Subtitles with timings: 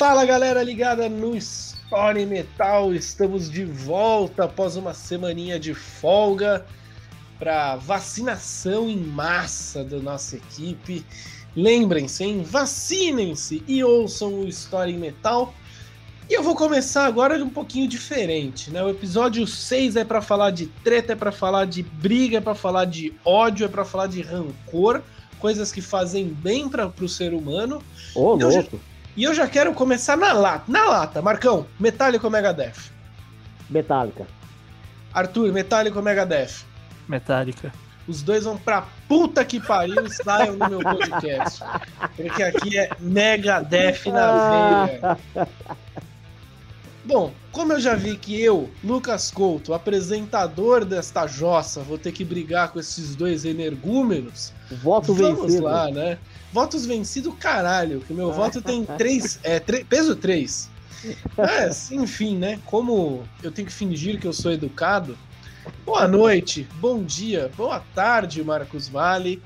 [0.00, 6.64] Fala galera ligada no Story Metal, estamos de volta após uma semaninha de folga
[7.38, 11.04] para vacinação em massa da nossa equipe.
[11.54, 12.42] Lembrem-se, hein?
[12.42, 15.52] Vacinem-se e ouçam o Story Metal.
[16.30, 18.82] E eu vou começar agora um pouquinho diferente, né?
[18.82, 22.54] O episódio 6 é para falar de treta, é para falar de briga, é para
[22.54, 25.02] falar de ódio, é para falar de rancor,
[25.38, 27.82] coisas que fazem bem para o ser humano.
[28.14, 28.80] Ô, oh, louco!
[29.16, 30.64] E eu já quero começar na lata.
[30.68, 32.90] Na lata, Marcão, Metallica ou Megadeth?
[33.68, 34.26] Metallica.
[35.12, 36.64] Arthur, Metallica ou Megadeth?
[37.08, 37.72] Metallica.
[38.06, 41.62] Os dois vão pra puta que pariu e saiam do meu podcast.
[42.16, 45.18] Porque aqui é Megadeth na veia.
[47.04, 52.24] Bom, como eu já vi que eu, Lucas Couto, apresentador desta jossa, vou ter que
[52.24, 54.52] brigar com esses dois energúmenos.
[54.82, 55.64] Voto vamos vencido.
[55.64, 56.18] lá, né?
[56.52, 59.38] Votos vencido, caralho, que meu voto tem três.
[59.42, 60.68] É, peso 3.
[61.36, 62.58] Mas, enfim, né?
[62.66, 65.16] Como eu tenho que fingir que eu sou educado.
[65.84, 69.42] Boa noite, bom dia, boa tarde, Marcos Vale.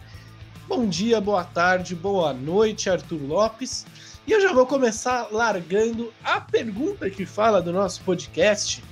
[0.67, 3.85] Bom dia, boa tarde, boa noite, Arthur Lopes.
[4.27, 8.83] E eu já vou começar largando a pergunta que fala do nosso podcast: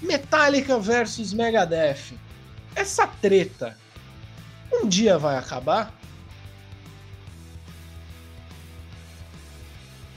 [0.00, 2.14] Metallica versus Megadeth.
[2.74, 3.76] Essa treta
[4.72, 5.94] um dia vai acabar?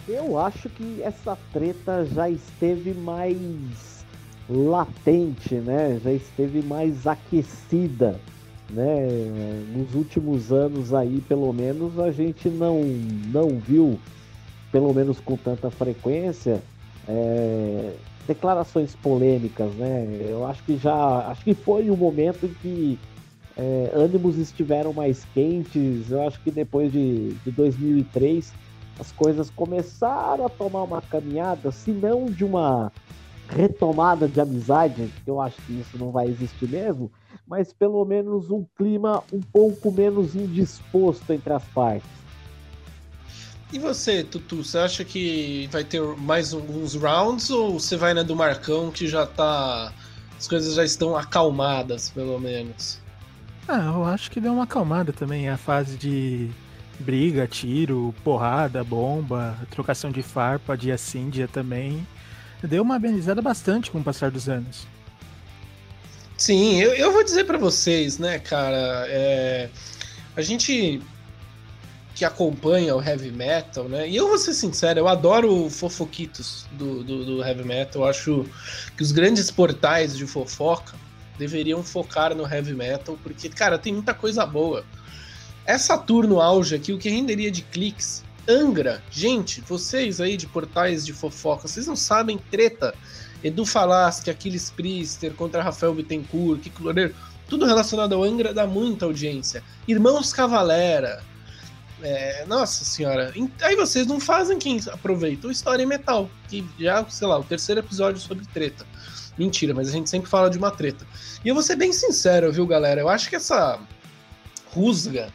[0.08, 4.06] Eu acho que essa treta já esteve mais
[4.48, 6.00] latente, né?
[6.04, 8.20] Já esteve mais aquecida,
[8.70, 9.08] né?
[9.76, 14.00] Nos últimos anos aí, pelo menos, a gente não não viu
[14.72, 16.62] pelo menos com tanta frequência,
[17.08, 17.94] é,
[18.28, 20.28] declarações polêmicas, né?
[20.30, 23.00] Eu acho que já, acho que foi o momento em que
[23.58, 26.12] é, ânimos estiveram mais quentes.
[26.12, 28.54] Eu acho que depois de, de 2003
[29.00, 32.92] as coisas começaram a tomar uma caminhada, se não de uma
[33.48, 37.12] retomada de amizade, que eu acho que isso não vai existir mesmo,
[37.48, 42.10] mas pelo menos um clima um pouco menos indisposto entre as partes.
[43.74, 48.24] E você, Tutu, você acha que vai ter mais alguns rounds ou você vai na
[48.24, 49.92] do Marcão que já tá.
[50.38, 53.00] As coisas já estão acalmadas, pelo menos?
[53.68, 55.50] Ah, eu acho que deu uma acalmada também.
[55.50, 56.52] A fase de
[57.00, 62.06] briga, tiro, porrada, bomba, trocação de farpa, dia sim, dia também.
[62.64, 64.88] Deu uma amenizada bastante com o passar dos anos.
[66.38, 69.06] Sim, eu, eu vou dizer para vocês, né, cara.
[69.08, 69.70] É,
[70.36, 71.02] a gente
[72.16, 74.08] que acompanha o heavy metal, né?
[74.08, 78.04] E eu vou ser sincero, eu adoro fofoquitos do, do, do, heavy metal.
[78.04, 78.46] Eu acho
[78.96, 80.96] que os grandes portais de fofoca
[81.38, 84.86] deveriam focar no heavy metal, porque, cara, tem muita coisa boa.
[85.66, 90.46] Essa tour no auge aqui, o que renderia de cliques, Angra, gente, vocês aí de
[90.46, 92.94] portais de fofoca, vocês não sabem treta.
[93.44, 97.16] Edu Falaschi, Aquiles Priester contra Rafael Bittencourt, Kiko Loureiro,
[97.48, 99.64] tudo relacionado ao Angra dá muita audiência.
[99.88, 101.24] Irmãos Cavalera,
[102.02, 103.34] é, nossa senhora.
[103.62, 107.82] Aí vocês não fazem quem aproveita o História Metal, que já, sei lá, o terceiro
[107.82, 108.86] episódio sobre treta.
[109.38, 111.06] Mentira, mas a gente sempre fala de uma treta.
[111.44, 113.02] E eu vou ser bem sincero, viu, galera?
[113.02, 113.80] Eu acho que essa
[114.68, 115.32] rusga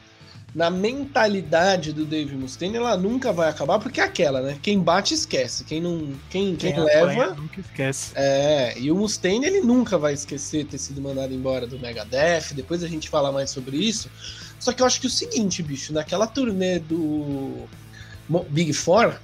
[0.55, 4.59] na mentalidade do Dave Mustaine, ela nunca vai acabar, porque é aquela, né?
[4.61, 8.13] Quem bate esquece, quem não, quem, quem, quem leva nunca esquece.
[8.17, 12.53] É, e o Mustaine ele nunca vai esquecer ter sido mandado embora do Megadeth.
[12.55, 14.11] Depois a gente fala mais sobre isso.
[14.59, 17.67] Só que eu acho que o seguinte, bicho, naquela turnê do
[18.51, 19.15] Big Four,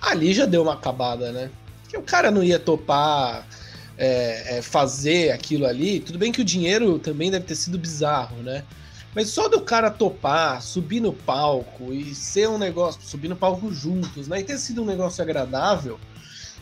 [0.00, 1.50] ali já deu uma acabada, né?
[1.88, 3.44] Que o cara não ia topar
[3.98, 5.98] é, é, fazer aquilo ali.
[5.98, 8.64] Tudo bem que o dinheiro também deve ter sido bizarro, né?
[9.14, 13.72] Mas só do cara topar, subir no palco e ser um negócio, subir no palco
[13.72, 14.40] juntos, né?
[14.40, 15.98] E ter sido um negócio agradável,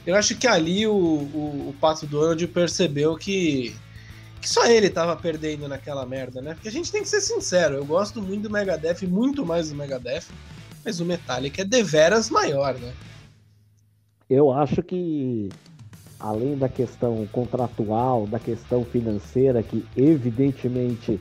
[0.06, 3.74] eu acho que ali o, o, o Pato Donald percebeu que
[4.40, 6.54] que só ele tava perdendo naquela merda, né?
[6.54, 9.74] Porque a gente tem que ser sincero, eu gosto muito do Megadeth, muito mais do
[9.74, 10.26] Megadeth,
[10.84, 12.92] mas o Metallica é deveras maior, né?
[14.30, 15.48] Eu acho que
[16.20, 21.20] além da questão contratual, da questão financeira, que evidentemente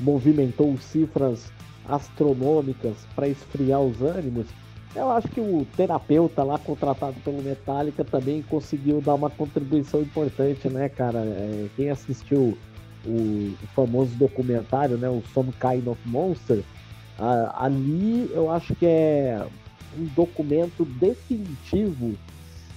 [0.00, 1.52] movimentou cifras
[1.88, 4.46] astronômicas para esfriar os ânimos,
[4.94, 10.68] eu acho que o terapeuta lá contratado pelo Metallica também conseguiu dar uma contribuição importante,
[10.68, 11.20] né, cara?
[11.20, 12.58] É, quem assistiu
[13.06, 16.62] o, famoso documentário, né, o Some Kind of Monster,
[17.54, 19.46] ali eu acho que é
[19.96, 22.16] um documento definitivo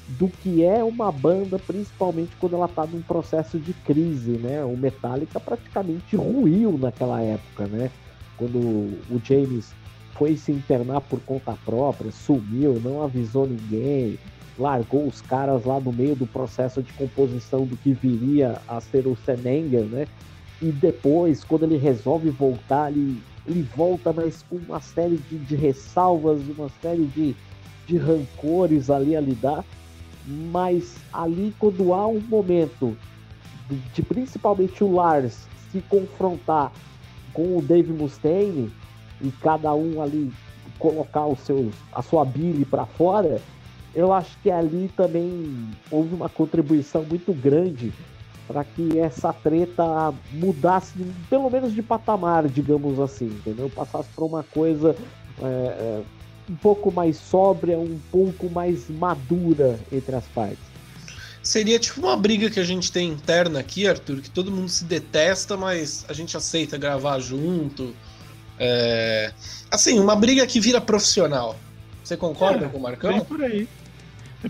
[0.07, 4.63] do que é uma banda, principalmente quando ela está num processo de crise, né?
[4.63, 7.89] O Metallica praticamente ruiu naquela época, né?
[8.38, 9.73] Quando o James
[10.13, 14.19] foi se internar por conta própria, sumiu, não avisou ninguém,
[14.57, 19.07] largou os caras lá no meio do processo de composição do que viria a ser
[19.07, 20.07] o Senenger, né?
[20.61, 25.56] E depois, quando ele resolve voltar, ele, ele volta, mas com uma série de, de
[25.56, 27.35] ressalvas, uma série de,
[27.88, 29.63] de rancores ali a lidar.
[30.25, 32.97] Mas ali, quando há um momento
[33.69, 36.71] de, de principalmente o Lars se confrontar
[37.33, 38.71] com o Dave Mustaine
[39.21, 40.31] e cada um ali
[40.79, 43.41] colocar os seus, a sua bile para fora,
[43.95, 47.93] eu acho que ali também houve uma contribuição muito grande
[48.47, 50.93] para que essa treta mudasse,
[51.29, 53.69] pelo menos de patamar, digamos assim, entendeu?
[53.69, 54.95] Passasse para uma coisa
[55.41, 56.01] é, é,
[56.50, 60.74] um pouco mais sóbria, um pouco mais madura entre as partes.
[61.42, 64.86] Seria tipo uma briga que a gente tem interna aqui, Arthur, que todo mundo se
[64.86, 67.94] detesta, mas a gente aceita gravar junto.
[68.57, 69.34] É...
[69.69, 71.57] Assim, uma briga que vira profissional.
[72.01, 73.12] Você concorda é, com o Marcão?
[73.12, 73.68] Bem por aí.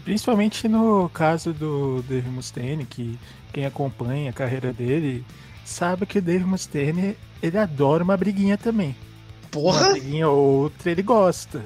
[0.04, 3.18] Principalmente no caso do Dave Mustaine, que
[3.52, 5.24] quem acompanha a carreira dele
[5.66, 8.96] sabe que o Dave Mustaine ele adora uma briguinha também.
[9.52, 9.88] Porra!
[9.88, 11.64] Uma briguinha ou outra ele gosta.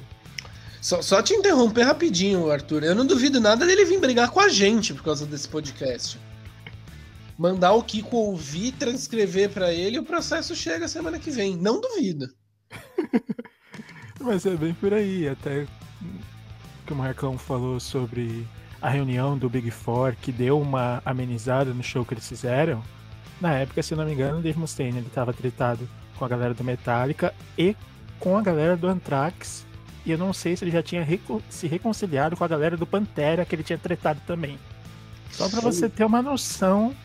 [0.88, 2.82] Só, só te interromper rapidinho, Arthur.
[2.82, 6.18] Eu não duvido nada dele vir brigar com a gente por causa desse podcast.
[7.38, 11.58] Mandar o Kiko ouvir, transcrever para ele o processo chega semana que vem.
[11.58, 12.30] Não duvido.
[14.22, 15.28] Mas é bem por aí.
[15.28, 15.68] Até
[16.86, 18.48] que o Marcão falou sobre
[18.82, 22.82] a reunião do Big Four, que deu uma amenizada no show que eles fizeram.
[23.42, 25.86] Na época, se não me engano, o Dave Mustaine ele estava tretado
[26.18, 27.76] com a galera do Metallica e
[28.22, 29.67] com a galera do Anthrax.
[30.08, 32.88] E eu não sei se ele já tinha reco se reconciliado com a galera do
[32.88, 34.58] Pantera, que ele tinha tretado também.
[35.30, 36.96] Só para você ter uma noção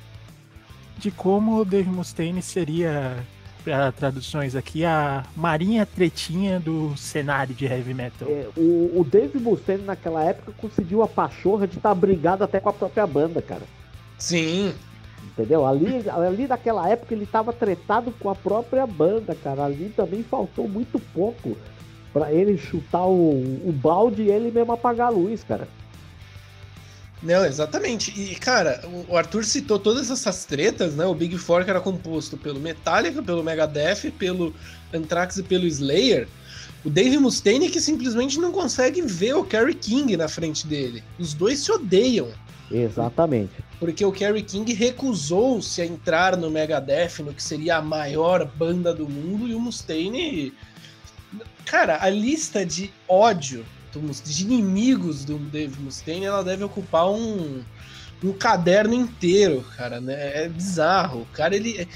[0.98, 3.16] de como o Dave Mustaine seria
[3.64, 8.28] para traduções aqui, a marinha tretinha do cenário de heavy metal.
[8.28, 12.60] É, o, o Dave Mustaine naquela época conseguiu a pachorra de estar tá brigado até
[12.60, 13.62] com a própria banda, cara.
[14.16, 14.72] Sim.
[15.24, 15.66] Entendeu?
[15.66, 19.64] Ali, ali naquela época ele estava tretado com a própria banda, cara.
[19.64, 21.56] Ali também faltou muito pouco
[22.12, 23.30] para ele chutar o,
[23.66, 25.66] o balde e ele mesmo apagar a luz, cara.
[27.22, 28.10] Não, exatamente.
[28.20, 31.06] E, cara, o Arthur citou todas essas tretas, né?
[31.06, 34.52] O Big Four que era composto pelo Metallica, pelo Megadeth, pelo
[34.92, 36.26] Anthrax e pelo Slayer.
[36.84, 41.02] O Dave Mustaine que simplesmente não consegue ver o Kerry King na frente dele.
[41.16, 42.28] Os dois se odeiam.
[42.72, 43.52] Exatamente.
[43.78, 48.92] Porque o Kerry King recusou-se a entrar no Megadeth, no que seria a maior banda
[48.92, 50.52] do mundo, e o Mustaine.
[51.64, 53.64] Cara, a lista de ódio
[54.24, 57.62] de inimigos do Dave Mustaine, ela deve ocupar um,
[58.24, 60.44] um caderno inteiro, cara, né?
[60.44, 61.22] É bizarro.
[61.22, 61.86] O cara, ele.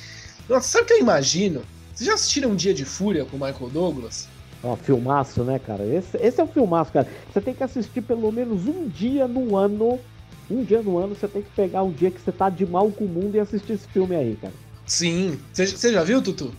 [0.49, 1.63] Nossa, sabe o que eu imagino?
[1.95, 4.29] Vocês já assistiram Um Dia de Fúria com o Michael Douglas?
[4.63, 5.85] Ó, filmaço, né, cara?
[5.85, 7.09] Esse, esse é o filmaço, cara.
[7.33, 9.99] Você tem que assistir pelo menos um dia no ano.
[10.51, 12.91] Um dia no ano você tem que pegar um dia que você tá de mal
[12.91, 14.53] com o mundo e assistir esse filme aí, cara.
[14.85, 15.41] Sim.
[15.53, 16.53] Você já viu, Tutu?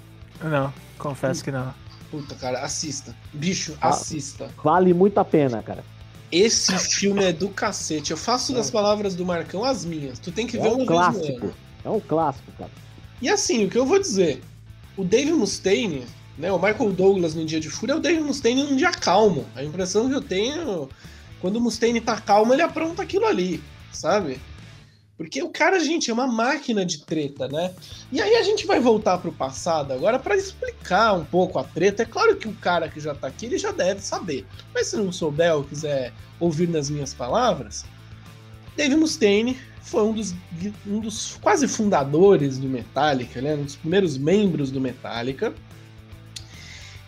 [0.44, 1.74] Não, confesso que não.
[2.10, 3.16] Puta, cara, assista.
[3.34, 4.50] Bicho, ah, assista.
[4.64, 5.84] Vale muito a pena, cara.
[6.32, 8.12] Esse filme é do cacete.
[8.12, 8.72] Eu faço das é.
[8.72, 10.20] palavras do Marcão as minhas.
[10.20, 11.54] Tu tem que é ver um clássico.
[11.84, 12.72] É um clássico, cara.
[13.22, 14.42] E assim, o que eu vou dizer?
[14.96, 16.06] O Dave Mustaine,
[16.38, 16.52] né?
[16.52, 19.46] O Michael Douglas no Dia de Fúria é o Dave Mustaine num dia calmo.
[19.56, 20.90] A impressão que eu tenho,
[21.40, 23.62] quando o Mustaine tá calmo, ele apronta aquilo ali,
[23.92, 24.40] sabe?
[25.18, 27.74] Porque o cara, gente, é uma máquina de treta, né?
[28.12, 32.04] E aí a gente vai voltar pro passado agora para explicar um pouco a treta.
[32.04, 34.46] É claro que o cara que já tá aqui, ele já deve saber.
[34.76, 37.84] Mas se não souber ou quiser ouvir nas minhas palavras,
[38.76, 40.36] Dave Mustaine foi um dos,
[40.86, 43.56] um dos quase fundadores do Metallica, né?
[43.56, 45.52] Um dos primeiros membros do Metallica.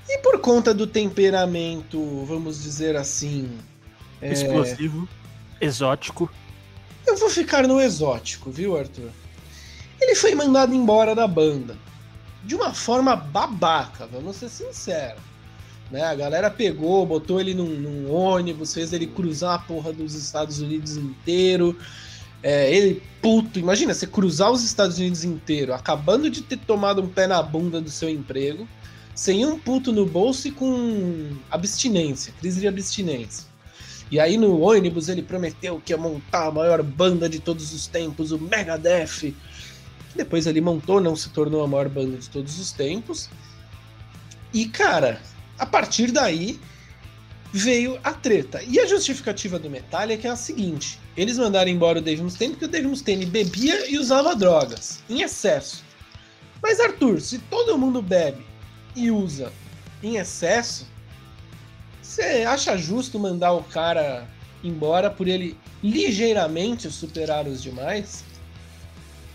[0.07, 3.51] E por conta do temperamento, vamos dizer assim...
[4.19, 5.07] É, Explosivo,
[5.61, 5.65] é...
[5.67, 6.29] exótico
[7.09, 9.09] eu vou ficar no exótico, viu, Arthur?
[9.99, 11.77] Ele foi mandado embora da banda.
[12.43, 15.21] De uma forma babaca, vamos ser sinceros.
[15.91, 16.03] Né?
[16.03, 20.59] A galera pegou, botou ele num, num, ônibus, fez ele cruzar a porra dos Estados
[20.61, 21.75] Unidos inteiro.
[22.41, 27.09] É, ele, puto, imagina você cruzar os Estados Unidos inteiro, acabando de ter tomado um
[27.09, 28.67] pé na bunda do seu emprego,
[29.13, 33.48] sem um puto no bolso e com abstinência, crise de abstinência.
[34.11, 37.87] E aí no ônibus ele prometeu que ia montar a maior banda de todos os
[37.87, 39.33] tempos, o Megadeth.
[40.15, 43.29] Depois ele montou, não se tornou a maior banda de todos os tempos.
[44.51, 45.21] E cara,
[45.57, 46.59] a partir daí
[47.53, 48.61] veio a treta.
[48.63, 52.65] E a justificativa do Metallica é a seguinte: eles mandaram embora o Dave Mustaine porque
[52.65, 55.83] o Dave Mustaine bebia e usava drogas em excesso.
[56.61, 58.45] Mas Arthur, se todo mundo bebe
[58.95, 59.51] e usa
[60.03, 60.87] em excesso,
[62.19, 64.27] Você acha justo mandar o cara
[64.61, 68.25] embora por ele ligeiramente superar os demais?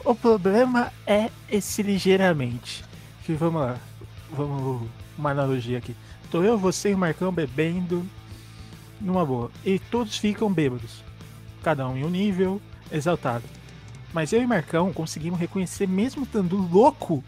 [0.04, 2.84] O problema é esse ligeiramente.
[3.24, 3.78] Que vamos lá.
[4.30, 4.86] Vamos.
[5.16, 5.96] Uma analogia aqui.
[6.30, 8.06] Tô eu, você e o Marcão bebendo
[9.00, 9.50] numa boa.
[9.64, 11.02] E todos ficam bêbados.
[11.62, 12.60] Cada um em um nível,
[12.92, 13.44] exaltado.
[14.12, 17.24] Mas eu e Marcão conseguimos reconhecer, mesmo estando louco,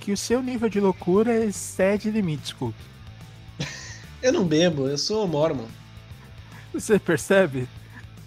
[0.00, 2.88] que o seu nível de loucura excede limites, Couto.
[4.20, 5.66] Eu não bebo, eu sou mormon.
[6.72, 7.68] Você percebe?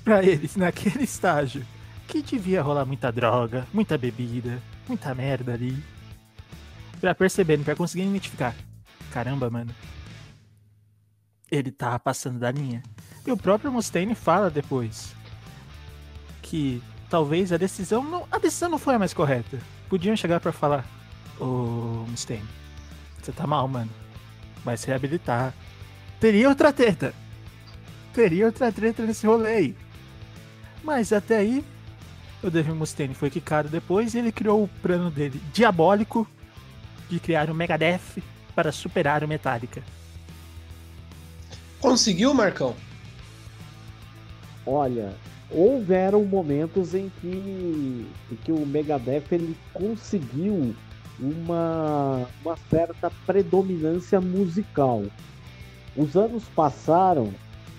[0.04, 1.66] Pra eles, naquele estágio,
[2.08, 5.84] que devia rolar muita droga, muita bebida, muita merda ali.
[7.00, 8.56] Pra perceberem, pra conseguirem identificar.
[9.12, 9.74] Caramba, mano.
[11.52, 12.82] Ele tá passando da linha.
[13.28, 15.14] E o próprio Mustaine fala depois
[16.42, 19.60] que talvez a decisão não, a decisão não foi a mais correta.
[19.90, 20.86] Podiam chegar para falar:
[21.40, 22.48] Ô Mustaine,
[23.22, 23.92] você tá mal, mano.
[24.64, 25.54] Vai se reabilitar.
[26.22, 27.16] Teria outra treta.
[28.14, 29.76] Teria outra treta nesse rolê aí.
[30.84, 31.66] Mas até aí,
[32.44, 36.28] o Dave Mustaine foi quicado depois e ele criou o plano dele diabólico
[37.10, 38.22] de criar o Megadeth
[38.54, 39.82] para superar o Metallica.
[41.80, 42.76] Conseguiu, Marcão?
[44.64, 45.16] Olha,
[45.50, 50.76] houveram momentos em que, em que o Megadeth ele conseguiu
[51.20, 55.04] uma, uma certa predominância musical.
[55.96, 57.34] Os anos passaram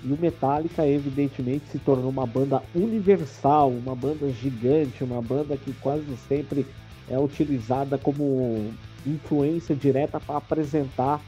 [0.04, 5.73] e o Metallica evidentemente se tornou uma banda universal, uma banda gigante, uma banda que
[5.75, 6.66] quase sempre
[7.09, 8.71] é utilizada como
[9.07, 11.21] influência direta para apresentar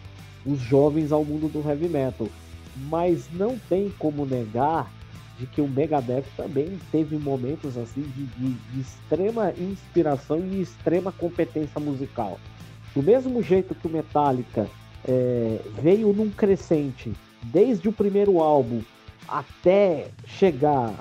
[0.44, 2.28] os jovens ao mundo do heavy metal.
[2.88, 4.90] Mas não tem como negar
[5.38, 11.10] de que o Megadeth também teve momentos assim de, de, de extrema inspiração e extrema
[11.12, 12.38] competência musical.
[12.94, 14.68] Do mesmo jeito que o Metallica
[15.06, 18.80] é, veio num crescente desde o primeiro álbum
[19.28, 20.94] até chegar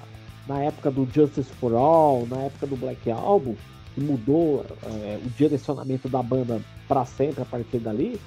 [0.48, 3.56] na época do Justice for All, na época do Black Album,
[3.94, 8.20] que mudou é, o direcionamento da banda para sempre a partir dali,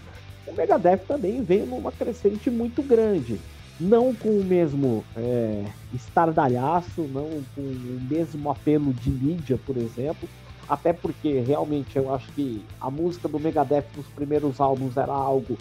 [0.47, 3.38] o Megadeth também veio numa crescente muito grande.
[3.78, 10.26] Não com o mesmo é, estardalhaço, não com o mesmo apelo de mídia, por exemplo,
[10.68, 15.56] até porque realmente eu acho que a música do Megadeth nos primeiros álbuns era algo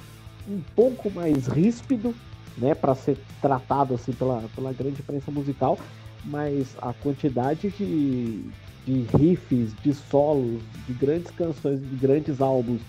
[0.47, 2.13] um pouco mais ríspido,
[2.57, 5.77] né, para ser tratado assim pela, pela grande imprensa musical,
[6.23, 8.43] mas a quantidade de,
[8.85, 12.81] de riffs, de solos, de grandes canções, de grandes álbuns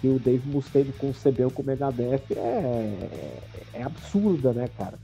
[0.00, 3.40] que o Dave Mustaine concebeu com o Megadeth é,
[3.72, 4.98] é absurda, né, cara?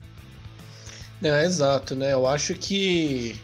[1.22, 2.12] É, exato, né?
[2.12, 3.40] Eu acho que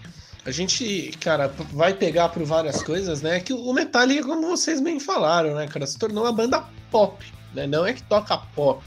[0.48, 3.38] a gente, cara, vai pegar por várias coisas, né?
[3.38, 7.22] Que o Metallica, como vocês bem falaram, né, cara, se tornou uma banda pop,
[7.54, 7.66] né?
[7.66, 8.82] Não é que toca pop,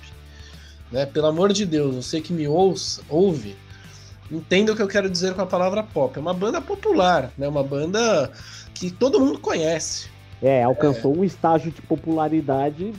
[0.92, 1.06] né?
[1.06, 3.56] Pelo amor de Deus, você que me ouça, ouve,
[4.32, 6.18] entenda o que eu quero dizer com a palavra pop.
[6.18, 7.48] É uma banda popular, né?
[7.48, 8.32] Uma banda
[8.74, 10.10] que todo mundo conhece.
[10.42, 11.20] É, alcançou é.
[11.20, 12.92] um estágio de popularidade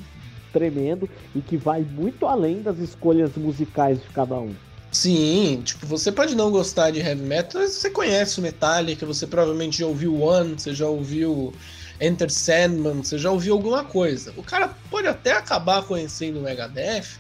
[0.53, 4.55] tremendo e que vai muito além das escolhas musicais de cada um.
[4.93, 9.27] Sim, tipo, você pode não gostar de heavy metal, mas você conhece o Metallica, você
[9.27, 11.55] provavelmente já ouviu One, você já ouviu
[11.99, 14.35] Enter Sandman, você já ouviu alguma coisa.
[14.37, 17.19] O cara pode até acabar conhecendo o Megadeth,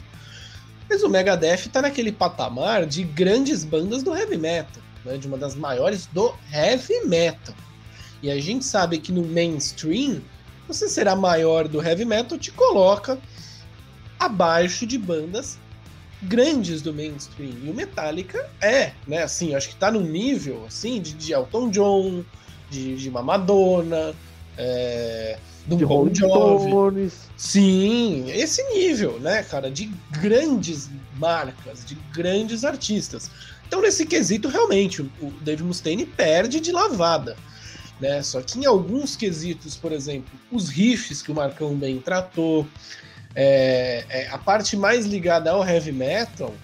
[0.87, 5.17] mas o Megadeth tá naquele patamar de grandes bandas do heavy metal, né?
[5.17, 7.55] de uma das maiores do heavy metal.
[8.23, 10.21] E a gente sabe que no mainstream,
[10.69, 13.19] você será maior do heavy metal te coloca
[14.21, 15.59] abaixo de bandas
[16.23, 17.55] grandes do mainstream.
[17.65, 19.23] E o Metallica é, né?
[19.23, 22.25] Assim, acho que tá no nível assim de, de Elton John,
[22.71, 24.15] de, de uma Madonna,
[24.57, 27.11] é, do de Bon Jovi.
[27.37, 33.31] Sim, esse nível, né, cara, de grandes marcas, de grandes artistas.
[33.67, 37.37] Então, nesse quesito, realmente, o Dave Mustaine perde de lavada.
[38.01, 38.23] Né?
[38.23, 42.67] Só que em alguns quesitos, por exemplo, os riffs que o Marcão bem tratou,
[43.35, 46.55] é, é, a parte mais ligada ao heavy metal,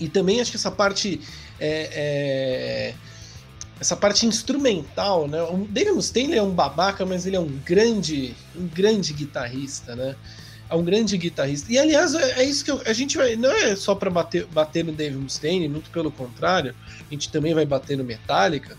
[0.00, 1.20] e também acho que essa parte
[1.60, 2.94] é, é
[3.80, 5.42] essa parte instrumental, né?
[5.42, 10.14] O Dave Mustaine é um babaca, mas ele é um grande, um grande guitarrista, né?
[10.70, 11.72] É um grande guitarrista.
[11.72, 13.36] E aliás, é, é isso que eu, a gente vai.
[13.36, 17.52] Não é só para bater, bater no Dave Mustaine, muito pelo contrário, a gente também
[17.52, 18.76] vai bater no Metallica.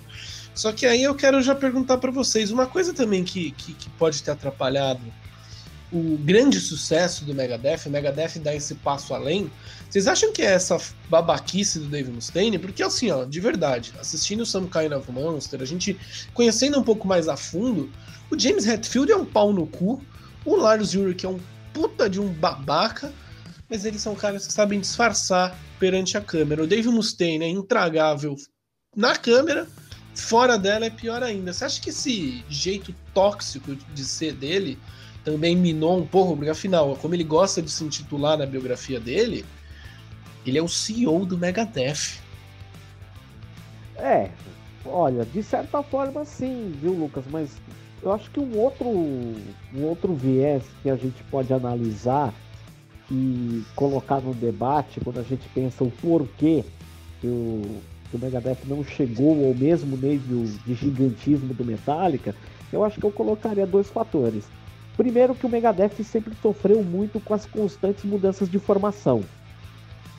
[0.53, 3.89] Só que aí eu quero já perguntar para vocês uma coisa também que, que, que
[3.91, 5.01] pode ter atrapalhado
[5.91, 9.51] o grande sucesso do Megadeth, o Megadeth dá esse passo além.
[9.89, 10.77] Vocês acham que é essa
[11.09, 12.57] babaquice do Dave Mustaine?
[12.57, 15.97] Porque assim, ó, de verdade, assistindo Some Kind of Monster, a gente
[16.33, 17.91] conhecendo um pouco mais a fundo,
[18.29, 20.03] o James Hetfield é um pau no cu,
[20.43, 21.39] o Lars Ulrich é um
[21.73, 23.13] puta de um babaca,
[23.69, 26.63] mas eles são caras que sabem disfarçar perante a câmera.
[26.63, 28.35] O Dave Mustaine é intragável
[28.95, 29.67] na câmera,
[30.13, 31.53] fora dela é pior ainda.
[31.53, 34.79] Você acha que esse jeito tóxico de ser dele
[35.25, 36.37] também minou um pouco?
[36.37, 39.43] Porque afinal, como ele gosta de se intitular na biografia dele,
[40.45, 42.21] ele é o CEO do Megadeth.
[43.97, 44.29] É,
[44.85, 47.25] olha, de certa forma sim, viu, Lucas?
[47.31, 47.49] Mas
[48.03, 52.31] eu acho que um outro, um outro viés que a gente pode analisar
[53.09, 56.63] e colocar no debate quando a gente pensa o porquê
[57.19, 62.35] que o, que o Megadeth não chegou ao mesmo nível de gigantismo do Metallica,
[62.71, 64.45] eu acho que eu colocaria dois fatores.
[64.95, 69.23] Primeiro que o Megadeth sempre sofreu muito com as constantes mudanças de formação.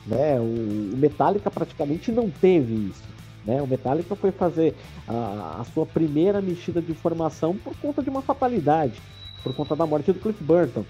[0.05, 0.39] Né?
[0.39, 3.03] O Metallica praticamente não teve isso.
[3.45, 3.61] Né?
[3.61, 4.75] O Metallica foi fazer
[5.07, 9.01] a, a sua primeira mexida de formação por conta de uma fatalidade,
[9.43, 10.85] por conta da morte do Cliff Burton.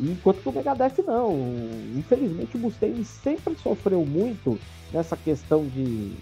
[0.00, 1.36] Enquanto que o Megadeth não.
[1.96, 4.58] Infelizmente o Mustaine sempre sofreu muito
[4.92, 6.12] nessa questão de,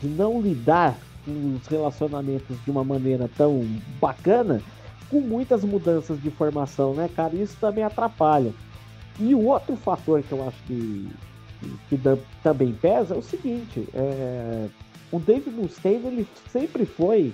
[0.00, 3.66] de não lidar com os relacionamentos de uma maneira tão
[4.00, 4.62] bacana,
[5.14, 7.36] com muitas mudanças de formação, né, cara?
[7.36, 8.52] Isso também atrapalha.
[9.20, 11.08] E o outro fator que eu acho que,
[11.88, 12.00] que,
[12.42, 14.66] também pesa é o seguinte: é,
[15.12, 17.32] o Dave Mustaine ele sempre foi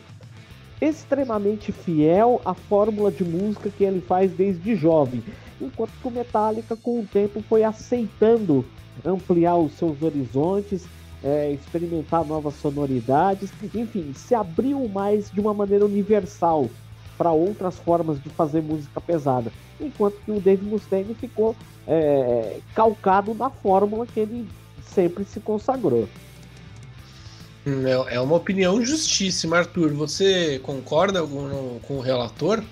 [0.79, 5.23] extremamente fiel à fórmula de música que ele faz desde jovem
[5.61, 8.65] enquanto que o Metallica, com o tempo, foi aceitando
[9.05, 10.87] ampliar os seus horizontes,
[11.23, 16.69] é, experimentar novas sonoridades, enfim, se abriu mais de uma maneira universal
[17.21, 21.55] para outras formas de fazer música pesada, enquanto que o Dave Mustaine ficou
[21.87, 24.49] é, calcado na fórmula que ele
[24.83, 26.09] sempre se consagrou.
[27.67, 29.93] Hum, é, é uma opinião justíssima, Arthur.
[29.93, 32.65] Você concorda com, com o relator?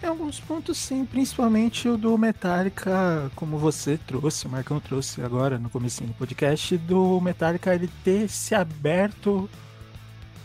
[0.00, 5.58] Em alguns pontos sim, principalmente o do Metallica, como você trouxe, o Marcão trouxe agora
[5.58, 9.50] no começo do podcast, do Metallica ele ter se aberto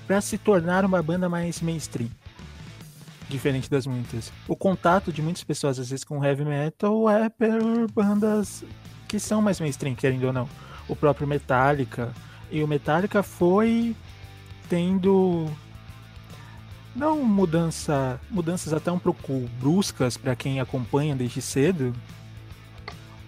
[0.08, 2.10] para se tornar uma banda mais mainstream.
[3.34, 4.32] Diferente das muitas.
[4.48, 8.64] O contato de muitas pessoas, às vezes, com heavy metal é por bandas
[9.08, 10.48] que são mais mainstream, querendo ou não.
[10.88, 12.14] O próprio Metallica.
[12.52, 13.96] E o Metallica foi
[14.70, 15.50] tendo
[16.96, 21.92] não mudança, mudanças até um pouco bruscas para quem acompanha desde cedo,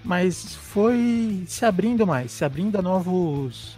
[0.03, 3.75] mas foi se abrindo mais, se abrindo a novos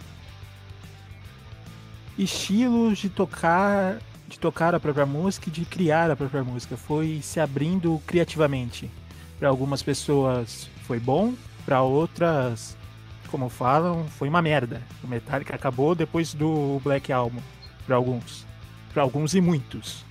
[2.18, 6.76] estilos de tocar, de tocar a própria música e de criar a própria música.
[6.76, 8.90] Foi se abrindo criativamente.
[9.38, 12.76] Para algumas pessoas foi bom, para outras,
[13.30, 14.82] como falam, foi uma merda.
[15.02, 17.40] O Metallica acabou depois do Black Album,
[17.86, 18.46] para alguns
[18.92, 20.04] para alguns e muitos.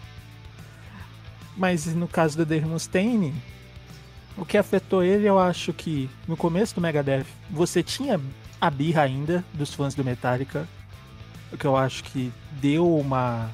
[1.56, 3.34] Mas no caso do Dave Mustaine,
[4.38, 8.22] o que afetou ele, eu acho que no começo do Megadeth você tinha
[8.62, 10.68] a birra ainda dos fãs do Metallica,
[11.52, 13.50] o que eu acho que deu uma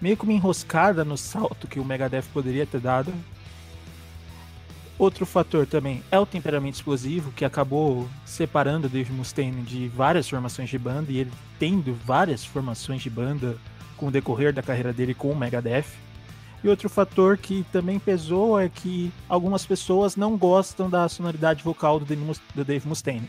[0.00, 3.12] meio que uma enroscada no salto que o Megadeth poderia ter dado.
[4.98, 10.28] Outro fator também é o temperamento explosivo, que acabou separando o Dave Mustaine de várias
[10.28, 13.56] formações de banda, e ele tendo várias formações de banda
[13.96, 15.86] com o decorrer da carreira dele com o Megadeth.
[16.64, 22.00] E outro fator que também pesou é que algumas pessoas não gostam da sonoridade vocal
[22.00, 23.28] do Dave Mustaine.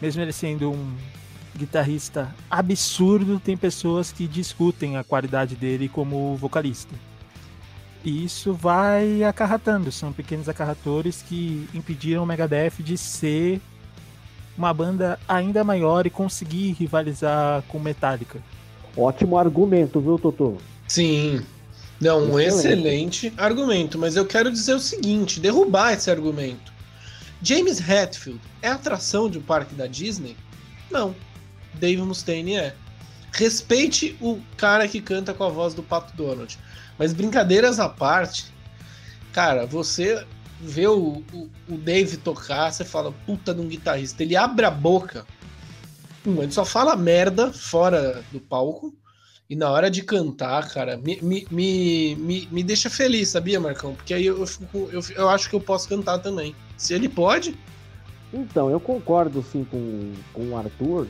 [0.00, 0.96] Mesmo ele sendo um
[1.56, 6.94] guitarrista absurdo, tem pessoas que discutem a qualidade dele como vocalista.
[8.04, 13.60] E isso vai acarratando, são pequenos acarratores que impediram o Megadeth de ser
[14.58, 18.40] uma banda ainda maior e conseguir rivalizar com Metallica.
[18.96, 20.56] Ótimo argumento, viu, Totô?
[20.88, 21.42] Sim.
[22.00, 23.26] Não, um excelente.
[23.28, 26.72] excelente argumento, mas eu quero dizer o seguinte: derrubar esse argumento.
[27.40, 30.36] James Hetfield é atração de um parque da Disney?
[30.90, 31.14] Não.
[31.74, 32.74] Dave Mustaine é.
[33.32, 36.58] Respeite o cara que canta com a voz do Pato Donald.
[36.98, 38.52] Mas brincadeiras à parte,
[39.32, 40.26] cara, você
[40.60, 44.22] vê o, o, o Dave tocar, você fala, puta de um guitarrista.
[44.22, 45.26] Ele abre a boca
[46.26, 48.94] um, ele só fala merda fora do palco.
[49.50, 53.94] E na hora de cantar, cara, me, me, me, me, deixa feliz, sabia, Marcão?
[53.94, 56.54] Porque aí eu, eu, eu, eu acho que eu posso cantar também.
[56.76, 57.58] Se ele pode.
[58.32, 61.06] Então, eu concordo sim com, com o Arthur,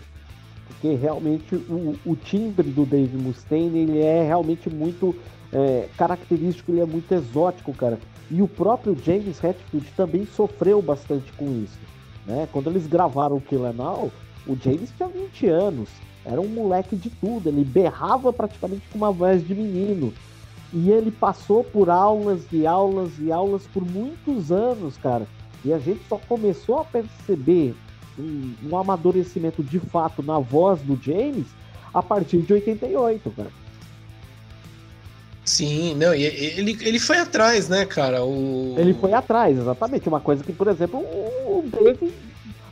[0.72, 5.14] porque realmente o, o timbre do Dave Mustaine ele é realmente muito
[5.52, 7.98] é, característico, ele é muito exótico, cara.
[8.30, 11.78] E o próprio James Hetfield também sofreu bastante com isso.
[12.26, 12.48] Né?
[12.50, 14.10] Quando eles gravaram o Kill Now,
[14.46, 15.88] o James tinha 20 anos,
[16.24, 20.12] era um moleque de tudo, ele berrava praticamente com uma voz de menino.
[20.72, 25.26] E ele passou por aulas e aulas e aulas por muitos anos, cara,
[25.64, 27.74] E a gente só começou a perceber
[28.18, 31.46] um, um amadurecimento de fato na voz do James
[31.92, 33.50] a partir de 88, cara.
[35.44, 38.24] Sim, não, ele, ele foi atrás, né, cara?
[38.24, 38.74] O...
[38.78, 40.08] Ele foi atrás, exatamente.
[40.08, 42.12] Uma coisa que, por exemplo, o Dave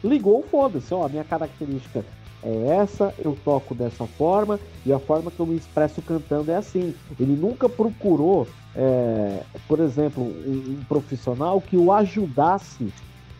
[0.04, 2.04] ligou o foda-se, ó, a minha característica
[2.42, 6.56] é essa, eu toco dessa forma e a forma que eu me expresso cantando é
[6.56, 6.94] assim.
[7.18, 12.92] Ele nunca procurou, é, por exemplo, um, um, profissional que o ajudasse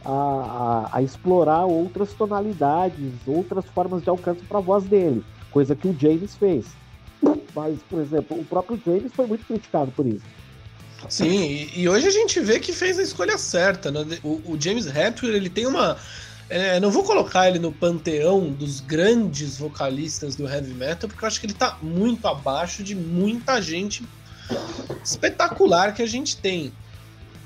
[0.05, 0.11] a,
[0.93, 5.89] a, a, explorar outras tonalidades, outras formas de alcance para a voz dele, coisa que
[5.89, 6.67] o James fez.
[7.55, 10.25] Mas, por exemplo, o próprio James foi muito criticado por isso.
[11.09, 13.91] Sim, e, hoje a gente vê que fez a escolha certa.
[13.91, 14.19] Né?
[14.23, 15.97] O, o James Hetfield ele tem uma
[16.51, 21.29] é, não vou colocar ele no panteão dos grandes vocalistas do heavy metal, porque eu
[21.29, 24.05] acho que ele tá muito abaixo de muita gente
[25.05, 26.73] espetacular que a gente tem.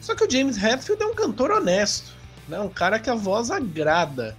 [0.00, 2.13] Só que o James Hetfield é um cantor honesto,
[2.48, 2.60] né?
[2.60, 4.36] Um cara que a voz agrada.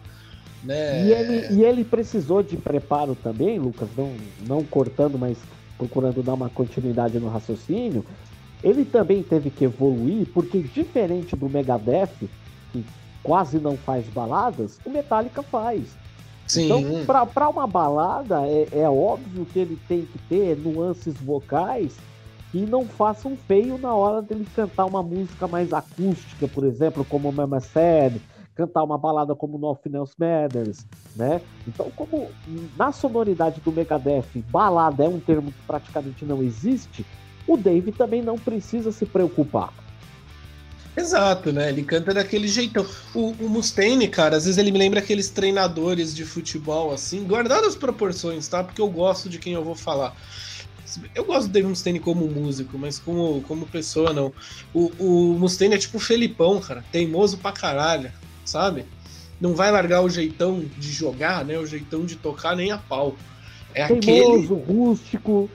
[0.64, 1.06] Né?
[1.06, 4.16] E, ele, e ele precisou de preparo também, Lucas, não,
[4.48, 5.38] não cortando, mas
[5.78, 8.06] procurando dar uma continuidade no raciocínio.
[8.64, 12.28] Ele também teve que evoluir, porque diferente do Megadeth,
[12.72, 12.84] que
[13.22, 15.84] quase não faz baladas, o Metallica faz.
[16.48, 16.66] Sim.
[16.66, 21.96] Então, para uma balada, é, é, óbvio que ele tem que ter nuances vocais
[22.56, 27.04] e não faça um feio na hora dele cantar uma música mais acústica, por exemplo,
[27.04, 28.22] como Mama Said,
[28.56, 30.86] cantar uma balada como Nothing Else Matters,
[31.18, 31.42] né?
[31.68, 32.30] Então, como
[32.78, 37.06] na sonoridade do Megadeth, balada é um termo que praticamente não existe,
[37.46, 39.74] o Dave também não precisa se preocupar.
[40.96, 41.68] Exato, né?
[41.68, 42.86] Ele canta daquele jeitão.
[43.14, 47.68] O, o, Mustaine, cara, às vezes ele me lembra aqueles treinadores de futebol, assim, guardado
[47.68, 48.64] as proporções, tá?
[48.64, 50.16] Porque eu gosto de quem eu vou falar.
[51.14, 54.32] Eu gosto do Dave Mustaine como músico, mas como, como pessoa, não.
[54.74, 56.84] O, o Mustaine é tipo o Felipão, cara.
[56.92, 58.12] Teimoso pra caralho,
[58.44, 58.86] sabe?
[59.40, 61.58] Não vai largar o jeitão de jogar, né?
[61.58, 63.16] O jeitão de tocar nem a pau.
[63.74, 64.80] É Teimoso, aquele...
[64.80, 65.50] rústico.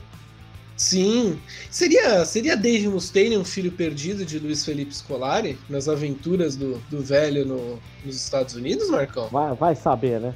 [0.77, 1.39] Sim.
[1.71, 7.03] Seria, seria Dave Mustaine um filho perdido de Luiz Felipe Scolari nas aventuras do, do
[7.03, 9.29] velho no, nos Estados Unidos, Marcão?
[9.29, 10.35] Vai, vai saber, né?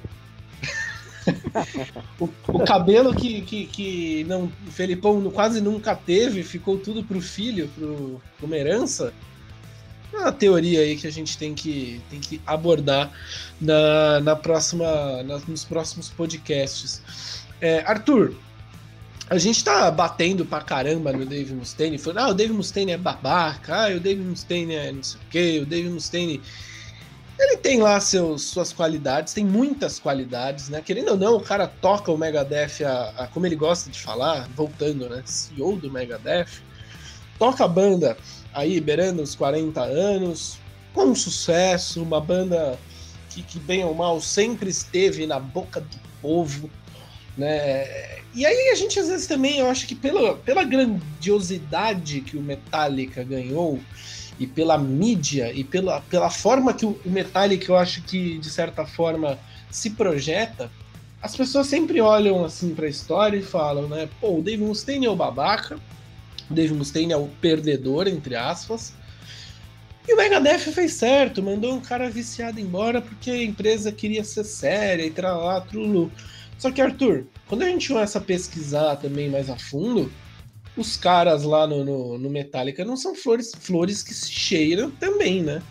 [2.21, 7.21] O, o, cabelo que, que, que não, o Felipão quase nunca teve, ficou tudo pro
[7.21, 9.13] filho, pro, uma herança.
[10.13, 13.11] É uma teoria aí que a gente tem que, tem que abordar
[13.61, 17.03] na, na próxima, na, nos próximos podcasts.
[17.61, 18.35] É, Arthur,
[19.29, 22.99] a gente tá batendo pra caramba no Dave Mustaine, falando, ah, o Dave Mustaine é
[22.99, 26.41] babaca, ah, o Dave Mustaine é não sei o quê, o Dave Mustaine.
[27.39, 30.81] Ele tem lá seus, suas qualidades, tem muitas qualidades, né?
[30.81, 34.49] Querendo ou não, o cara toca o Megadeth, a, a, como ele gosta de falar,
[34.55, 35.23] voltando, né?
[35.25, 36.63] CEO do Megadeth,
[37.39, 38.17] toca a banda
[38.53, 40.59] aí, beirando os 40 anos,
[40.93, 42.79] com sucesso, uma banda
[43.31, 46.71] que, que bem ou mal sempre esteve na boca do povo,
[47.37, 48.23] né?
[48.33, 52.43] E aí a gente às vezes também, eu acho que pela, pela grandiosidade que o
[52.43, 53.81] Metallica ganhou
[54.39, 58.85] e pela mídia e pela, pela forma que o Metallica, eu acho que de certa
[58.85, 59.39] forma
[59.71, 60.71] se projeta,
[61.23, 64.09] as pessoas sempre olham assim para a história e falam, né?
[64.21, 65.79] Pô, o Dave Mustaine é o babaca,
[66.51, 68.93] o Dave Mustaine é o perdedor entre aspas.
[70.07, 74.45] E o Megadeth fez certo, mandou um cara viciado embora porque a empresa queria ser
[74.45, 76.13] séria e tralá, trulu.
[76.59, 80.13] Só que, Arthur, quando a gente começa a pesquisar também mais a fundo,
[80.77, 85.43] os caras lá no, no, no Metallica não são flores, flores que se cheiram também,
[85.43, 85.63] né?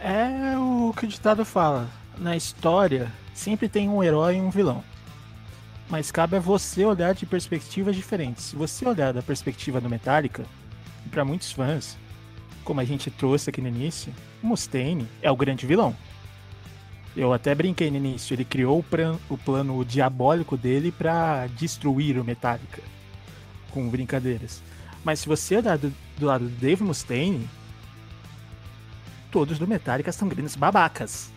[0.00, 1.90] É o que o ditado fala.
[2.18, 4.82] Na história, sempre tem um herói e um vilão.
[5.88, 8.44] Mas cabe a você olhar de perspectivas diferentes.
[8.44, 10.44] Se você olhar da perspectiva do Metallica,
[11.10, 11.96] para muitos fãs,
[12.62, 15.96] como a gente trouxe aqui no início, Mustaine é o grande vilão.
[17.16, 22.24] Eu até brinquei no início, ele criou o, o plano diabólico dele para destruir o
[22.24, 22.82] Metallica.
[23.72, 24.62] Com brincadeiras.
[25.04, 27.48] Mas se você olhar do, do lado do Dave Mustaine,
[29.30, 31.30] todos do Metallica são grandes babacas.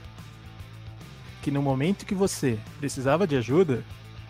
[1.41, 3.83] Que no momento que você precisava de ajuda,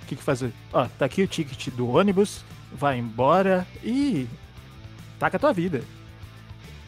[0.03, 0.51] o que, que fazer?
[0.71, 4.27] Ó, tá aqui o ticket do ônibus, vai embora e
[5.19, 5.83] taca a tua vida.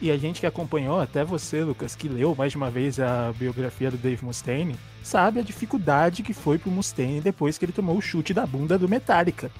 [0.00, 3.32] E a gente que acompanhou, até você, Lucas, que leu mais de uma vez a
[3.32, 7.96] biografia do Dave Mustaine, sabe a dificuldade que foi pro Mustaine depois que ele tomou
[7.96, 9.50] o chute da bunda do Metallica.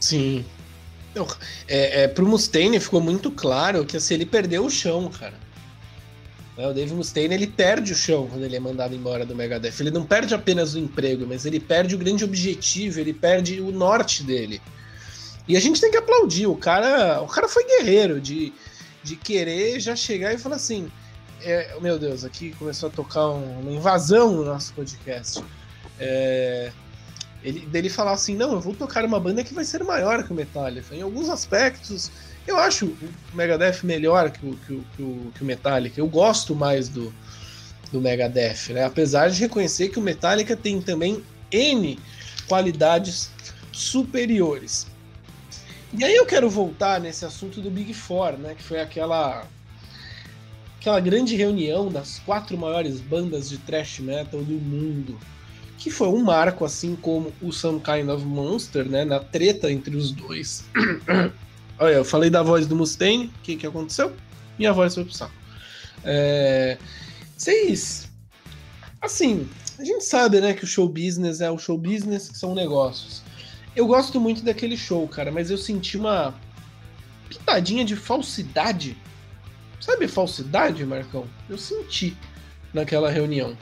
[0.00, 0.44] Sim.
[1.66, 5.34] É, é, pro Mustaine ficou muito claro que assim, ele perdeu o chão, cara.
[6.56, 9.74] É, o Dave Mustaine ele perde o chão quando ele é mandado embora do Megadeth.
[9.80, 13.70] Ele não perde apenas o emprego, mas ele perde o grande objetivo, ele perde o
[13.70, 14.60] norte dele.
[15.46, 16.46] E a gente tem que aplaudir.
[16.46, 18.52] O cara, o cara foi guerreiro de
[19.02, 20.90] de querer já chegar e falar assim:
[21.42, 25.42] é, meu Deus, aqui começou a tocar um, uma invasão no nosso podcast.
[25.98, 26.72] É,
[27.42, 30.32] ele, dele falar assim: não, eu vou tocar uma banda que vai ser maior que
[30.32, 30.94] o Metallica.
[30.94, 32.10] Em alguns aspectos,
[32.46, 36.00] eu acho o Megadeth melhor que o, que o, que o, que o Metallica.
[36.00, 37.12] Eu gosto mais do,
[37.92, 38.84] do Megadeth, né?
[38.84, 41.98] Apesar de reconhecer que o Metallica tem também N
[42.48, 43.30] qualidades
[43.72, 44.86] superiores.
[45.92, 48.54] E aí eu quero voltar nesse assunto do Big Four, né?
[48.54, 49.46] Que foi aquela
[50.78, 55.18] aquela grande reunião das quatro maiores bandas de thrash metal do mundo,
[55.78, 59.04] que foi um marco, assim como o Some Kind of Monster, né?
[59.04, 60.64] Na treta entre os dois.
[61.78, 64.12] Olha, eu falei da voz do Mustaine, o que, que aconteceu?
[64.58, 65.32] Minha voz foi pro saco.
[66.04, 66.76] É...
[67.36, 68.08] Vocês.
[69.00, 72.52] Assim, a gente sabe, né, que o show business é o show business, que são
[72.52, 73.22] negócios.
[73.76, 76.34] Eu gosto muito daquele show, cara, mas eu senti uma
[77.28, 78.96] pitadinha de falsidade.
[79.80, 81.28] Sabe falsidade, Marcão?
[81.48, 82.16] Eu senti
[82.74, 83.56] naquela reunião.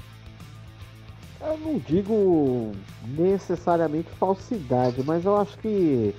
[1.46, 2.72] Eu não digo
[3.16, 6.12] necessariamente falsidade, mas eu acho que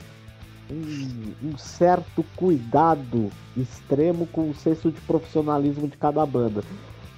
[0.71, 6.63] um, um, certo cuidado extremo com o senso de profissionalismo de cada banda.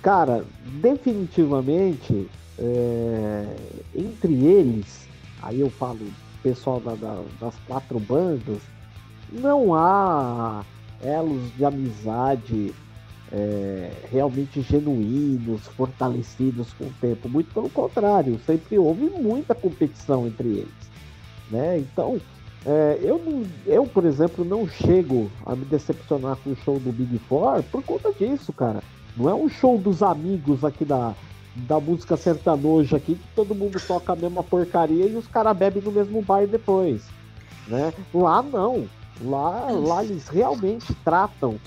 [0.01, 0.43] Cara,
[0.81, 3.55] definitivamente, é,
[3.95, 5.07] entre eles,
[5.43, 5.99] aí eu falo
[6.41, 8.59] pessoal da, da, das quatro bandas,
[9.31, 10.63] não há
[11.03, 12.73] elos de amizade
[13.31, 17.29] é, realmente genuínos, fortalecidos com o tempo.
[17.29, 20.89] Muito pelo contrário, sempre houve muita competição entre eles.
[21.51, 21.79] Né?
[21.79, 22.19] Então,
[22.65, 27.17] é, eu, eu, por exemplo, não chego a me decepcionar com o show do Big
[27.19, 28.81] Four por conta disso, cara.
[29.15, 31.13] Não é um show dos amigos aqui da,
[31.55, 35.81] da música sertanoja aqui que todo mundo toca a mesma porcaria e os caras bebem
[35.81, 37.03] no mesmo bar depois.
[37.67, 37.93] Né?
[38.13, 38.87] Lá não.
[39.21, 41.59] Lá, lá eles realmente tratam,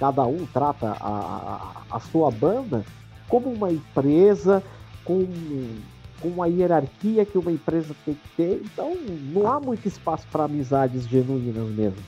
[0.00, 2.82] cada um trata a, a, sua banda
[3.28, 4.62] como uma empresa,
[5.04, 5.28] com,
[6.18, 8.62] com uma hierarquia que uma empresa tem que ter.
[8.64, 8.96] Então
[9.30, 12.02] não há muito espaço para amizades genuínas mesmo.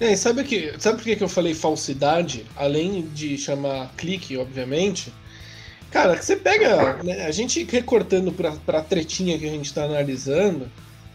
[0.00, 2.44] É, sabe, que, sabe por que eu falei falsidade?
[2.56, 5.12] Além de chamar clique, obviamente.
[5.92, 7.00] Cara, você pega.
[7.04, 10.68] Né, a gente recortando pra, pra tretinha que a gente tá analisando.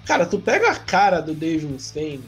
[0.06, 2.24] Cara, tu pega a cara do Dave Mustaine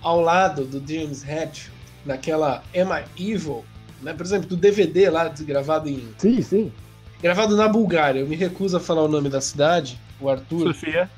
[0.00, 1.77] ao lado do James Hetfield
[2.08, 3.64] naquela Am I Evil,
[4.02, 4.14] né?
[4.14, 6.08] Por exemplo, do DVD lá gravado em.
[6.16, 6.72] Sim, sim.
[7.22, 8.20] Gravado na Bulgária.
[8.20, 10.74] Eu me recuso a falar o nome da cidade, o Arthur.
[10.74, 11.10] Sofia.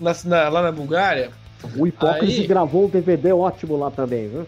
[0.00, 1.30] Na, na, lá na Bulgária.
[1.76, 2.46] O Hipócrise Aí...
[2.46, 4.46] gravou um DVD ótimo lá também, viu?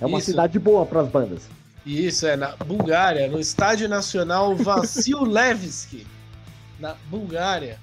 [0.00, 0.30] É uma Isso.
[0.30, 1.48] cidade boa para as bandas.
[1.84, 6.06] Isso, é na Bulgária, no Estádio Nacional Vassilevski,
[6.80, 7.78] na Bulgária.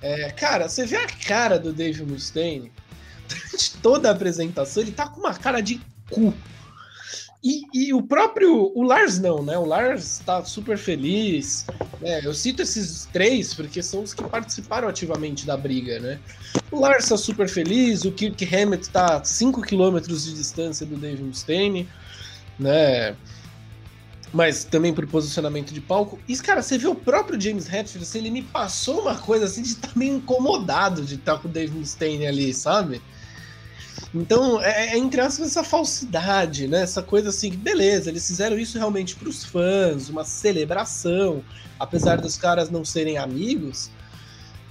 [0.00, 2.70] É, cara, você vê a cara do Dave Mustaine
[3.28, 6.34] durante toda a apresentação, ele tá com uma cara de cu.
[7.42, 8.72] E, e, o próprio.
[8.74, 9.56] O Lars não, né?
[9.56, 11.64] O Lars tá super feliz.
[12.00, 12.20] Né?
[12.24, 16.18] Eu cito esses três porque são os que participaram ativamente da briga, né?
[16.70, 20.96] O Lars tá super feliz, o Kirk Hammett tá a 5 km de distância do
[20.96, 21.88] Dave Mustaine,
[22.58, 23.14] né?
[24.32, 26.18] Mas também por posicionamento de palco.
[26.28, 29.62] E, cara, você vê o próprio James Hetfield, assim, ele me passou uma coisa assim
[29.62, 33.00] de estar tá meio incomodado de estar tá com o Dave Mustaine ali, sabe?
[34.14, 36.82] Então, é, é, entre aspas essa falsidade, né?
[36.82, 41.42] Essa coisa assim, que beleza, eles fizeram isso realmente para os fãs, uma celebração,
[41.78, 43.90] apesar dos caras não serem amigos.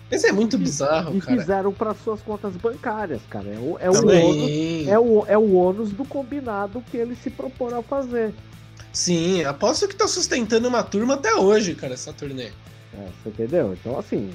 [0.09, 1.35] Mas é muito bizarro, e, cara.
[1.35, 3.49] E fizeram para suas contas bancárias, cara.
[3.49, 7.29] É o, é, o ônus, é, o, é o ônus do combinado que eles se
[7.29, 8.33] proporam a fazer.
[8.91, 12.51] Sim, aposto que tá sustentando uma turma até hoje, cara, essa turnê.
[12.93, 13.73] É, você entendeu?
[13.73, 14.33] Então, assim,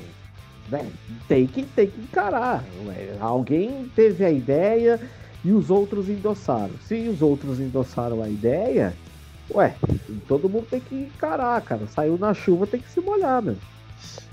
[0.71, 0.91] né?
[1.29, 2.63] Tem que, tem que encarar.
[2.85, 3.17] Né?
[3.21, 5.01] Alguém teve a ideia
[5.45, 6.75] e os outros endossaram.
[6.87, 8.95] Se os outros endossaram a ideia,
[9.53, 9.75] ué,
[10.29, 11.87] todo mundo tem que encarar, cara.
[11.87, 13.57] Saiu na chuva, tem que se molhar, meu.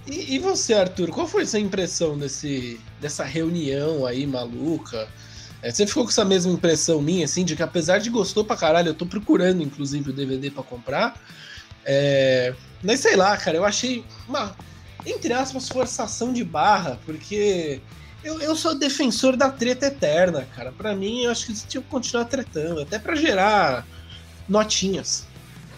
[0.08, 5.08] E, e você, Arthur, qual foi sua impressão desse, dessa reunião aí maluca?
[5.62, 8.56] É, você ficou com essa mesma impressão minha, assim, de que apesar de gostou pra
[8.56, 11.20] caralho, eu tô procurando, inclusive, o DVD para comprar.
[11.86, 12.54] É...
[12.82, 14.56] Mas sei lá, cara, eu achei uma
[15.12, 17.82] entre aspas, forçação de barra, porque
[18.24, 20.72] eu, eu sou defensor da treta eterna, cara.
[20.72, 23.86] Para mim, eu acho que eles tinham que continuar tretando, até para gerar
[24.48, 25.26] notinhas,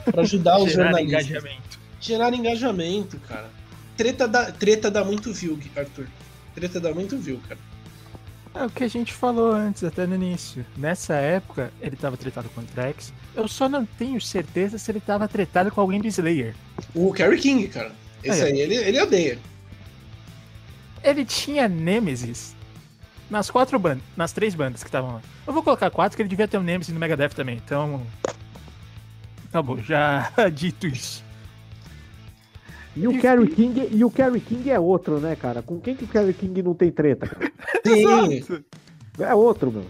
[0.05, 1.25] para ajudar os gerar jornalistas.
[1.25, 1.79] Engajamento.
[1.99, 3.49] Gerar engajamento, cara.
[3.95, 6.07] Treta dá, treta dá muito view, Arthur.
[6.55, 7.59] Treta dá muito view, cara.
[8.53, 10.65] É o que a gente falou antes, até no início.
[10.75, 13.13] Nessa época, ele tava tretado com o Trex.
[13.33, 16.53] Eu só não tenho certeza se ele tava tretado com alguém do Slayer.
[16.93, 17.93] O Kerry King, cara.
[18.23, 19.39] Esse aí, aí ele, ele odeia.
[21.03, 22.55] Ele tinha Nemesis
[23.29, 25.21] nas quatro bandas, nas três bandas que estavam lá.
[25.47, 28.05] Eu vou colocar quatro, que ele devia ter um Nemesis no Megadeth também, então.
[29.63, 31.23] Bom, já dito isso.
[32.95, 35.61] E o Kerry King, e o Kerry King é outro, né, cara?
[35.61, 37.27] Com quem que o Kerry King não tem treta?
[37.27, 37.51] Cara?
[37.87, 38.63] Sim.
[39.17, 39.85] É outro, meu.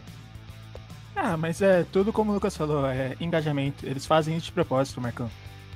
[1.15, 3.85] Ah, mas é tudo como o Lucas falou, é engajamento.
[3.85, 5.29] Eles fazem isso de propósito, Marcão.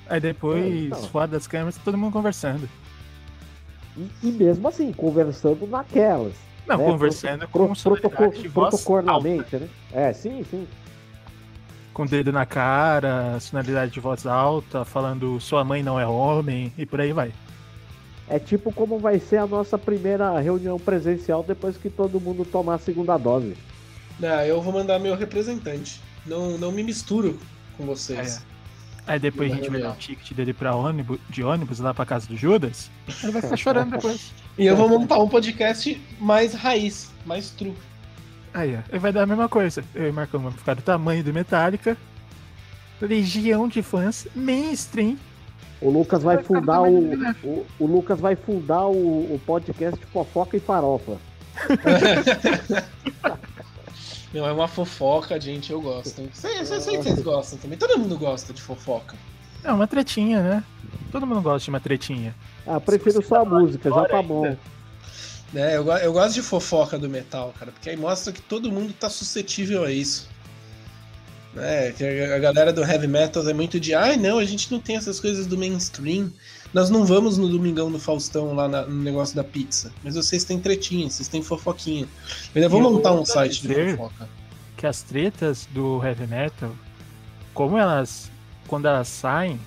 [0.08, 1.04] Aí depois, É, então.
[1.10, 2.70] fora das câmeras, todo mundo conversando.
[3.98, 6.34] E, e mesmo assim, conversando naquelas.
[6.68, 6.86] Não, né?
[6.86, 7.76] conversando Pro- com protoco-
[8.16, 9.70] sonoridade de voz alta, protocolamente, né?
[9.92, 10.68] É, sim, sim.
[11.94, 16.74] com o dedo na cara, sonoridade de voz alta, falando sua mãe não é homem
[16.78, 17.32] e por aí vai.
[18.28, 22.74] É tipo como vai ser a nossa primeira reunião presencial depois que todo mundo tomar
[22.76, 23.56] a segunda dose.
[24.20, 26.02] Não, eu vou mandar meu representante.
[26.26, 27.40] Não, não me misturo
[27.78, 28.44] com vocês.
[29.08, 32.06] Aí depois a gente vai dar um ticket dele pra ônibus, de ônibus lá pra
[32.06, 32.90] casa do Judas.
[33.22, 34.34] Ele vai ficar chorando depois.
[34.58, 37.74] E eu vou montar um podcast mais raiz, mais true.
[38.54, 38.80] Aí, ó.
[38.90, 39.84] Ele vai dar a mesma coisa.
[39.94, 41.96] Eu e o Marcão vamos ficar do tamanho do Metallica.
[43.02, 45.18] Legião de fãs, mainstream.
[45.82, 47.14] O Lucas vai Vai fundar o,
[47.44, 51.18] o, o Lucas vai fundar o, o podcast Fofoca e Farofa.
[54.36, 56.30] Não, é uma fofoca, gente, eu gosto.
[56.34, 57.78] Sei, sei, sei que vocês gostam também.
[57.78, 59.16] Todo mundo gosta de fofoca.
[59.64, 60.64] É uma tretinha, né?
[61.10, 62.36] Todo mundo gosta de uma tretinha.
[62.68, 64.46] Ah, prefiro só a música, já tá bom.
[65.56, 68.92] É, eu, eu gosto de fofoca do metal, cara, porque aí mostra que todo mundo
[68.92, 70.28] tá suscetível a isso.
[71.56, 74.70] É, que a a galera do heavy metal é muito de, ai não, a gente
[74.70, 76.30] não tem essas coisas do mainstream.
[76.76, 79.94] Nós não vamos no Domingão do Faustão lá na- no negócio da pizza.
[80.04, 82.02] Mas vocês têm tretinha, vocês têm fofoquinha.
[82.04, 82.10] Eu
[82.56, 84.28] ainda vou eu montar um site de fofoca.
[84.76, 86.76] Que as tretas do heavy metal,
[87.54, 88.30] como elas,
[88.68, 89.58] quando elas saem,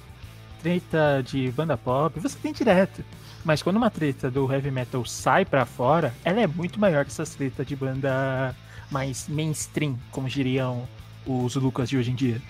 [0.62, 3.02] treta de banda pop, você tem direto.
[3.42, 7.10] Mas quando uma treta do heavy metal sai pra fora, ela é muito maior que
[7.10, 8.54] essas tretas de banda
[8.90, 10.86] mais mainstream, como diriam
[11.26, 12.42] os Lucas de hoje em dia.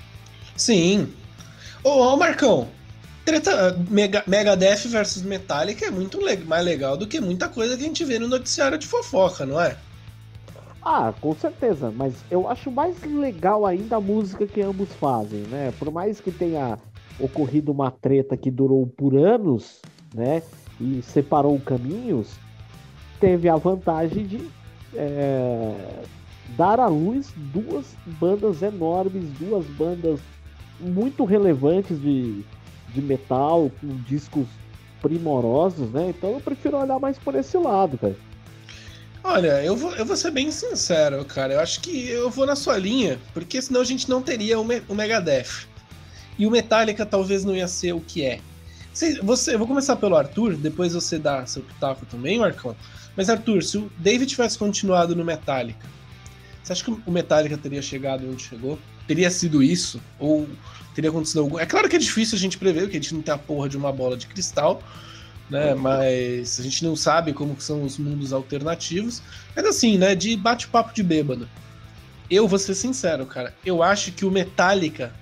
[0.57, 1.13] Sim.
[1.85, 2.67] Ô, ô Marcão,
[3.29, 7.83] treta Mega, Megadeth versus Metallica é muito le- mais legal do que muita coisa que
[7.83, 9.77] a gente vê no noticiário de fofoca, não é?
[10.83, 15.71] Ah, com certeza, mas eu acho mais legal ainda a música que ambos fazem, né?
[15.79, 16.79] Por mais que tenha
[17.21, 19.81] ocorrido uma treta que durou por anos,
[20.15, 20.43] né?
[20.81, 22.31] E separou caminhos,
[23.21, 24.49] teve a vantagem de
[24.95, 25.75] é,
[26.57, 30.19] dar à luz duas bandas enormes, duas bandas
[30.81, 32.43] muito relevantes de,
[32.95, 34.47] de metal, com discos
[35.01, 36.09] primorosos, né?
[36.11, 38.17] Então eu prefiro olhar mais por esse lado, cara.
[39.23, 41.55] Olha, eu vou, eu vou ser bem sincero, cara.
[41.55, 44.65] Eu acho que eu vou na sua linha, porque senão a gente não teria o,
[44.65, 45.67] Me- o Megadeth.
[46.39, 48.41] E o Metallica talvez não ia ser o que é.
[48.93, 52.75] Você, você- eu vou começar pelo Arthur, depois você dá seu pitaco também, Marcão.
[53.17, 55.87] Mas, Arthur, se o David tivesse continuado no Metallica,
[56.63, 58.79] você acha que o Metallica teria chegado onde chegou?
[59.07, 60.01] Teria sido isso?
[60.19, 60.47] Ou
[60.99, 61.61] teria acontecido algum.
[61.61, 63.69] É claro que é difícil a gente prever, porque a gente não tem a porra
[63.69, 64.83] de uma bola de cristal,
[65.49, 65.73] né?
[65.73, 69.23] Mas a gente não sabe como são os mundos alternativos.
[69.55, 70.17] Mas assim, né?
[70.17, 71.49] De bate-papo de bêbado.
[72.29, 73.55] Eu vou ser sincero, cara.
[73.65, 75.13] Eu acho que o Metallica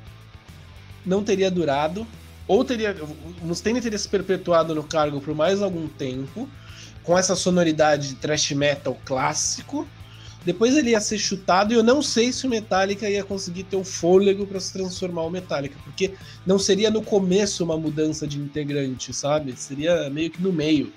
[1.04, 2.06] não teria durado.
[2.48, 2.96] Ou teria.
[3.42, 6.48] O Mustaine teria se perpetuado no cargo por mais algum tempo.
[7.02, 9.86] Com essa sonoridade de thrash metal clássico.
[10.46, 13.74] Depois ele ia ser chutado e eu não sei se o Metallica ia conseguir ter
[13.74, 16.14] o fôlego para se transformar o Metallica, porque
[16.46, 19.56] não seria no começo uma mudança de integrante, sabe?
[19.56, 20.92] Seria meio que no meio.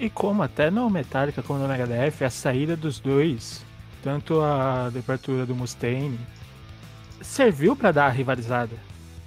[0.00, 3.62] E como até no Metallica como no Megadeth, a saída dos dois,
[4.02, 6.18] tanto a departura do Mustaine,
[7.20, 8.74] serviu pra dar a rivalizada,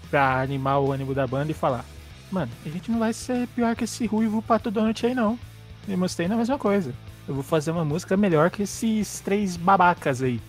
[0.10, 1.86] pra animar o ânimo da banda e falar:
[2.32, 5.38] Mano, a gente não vai ser pior que esse ruivo pato donut aí não.
[5.88, 6.92] E Mustaine é a mesma coisa.
[7.28, 10.40] Eu vou fazer uma música melhor que esses três babacas aí.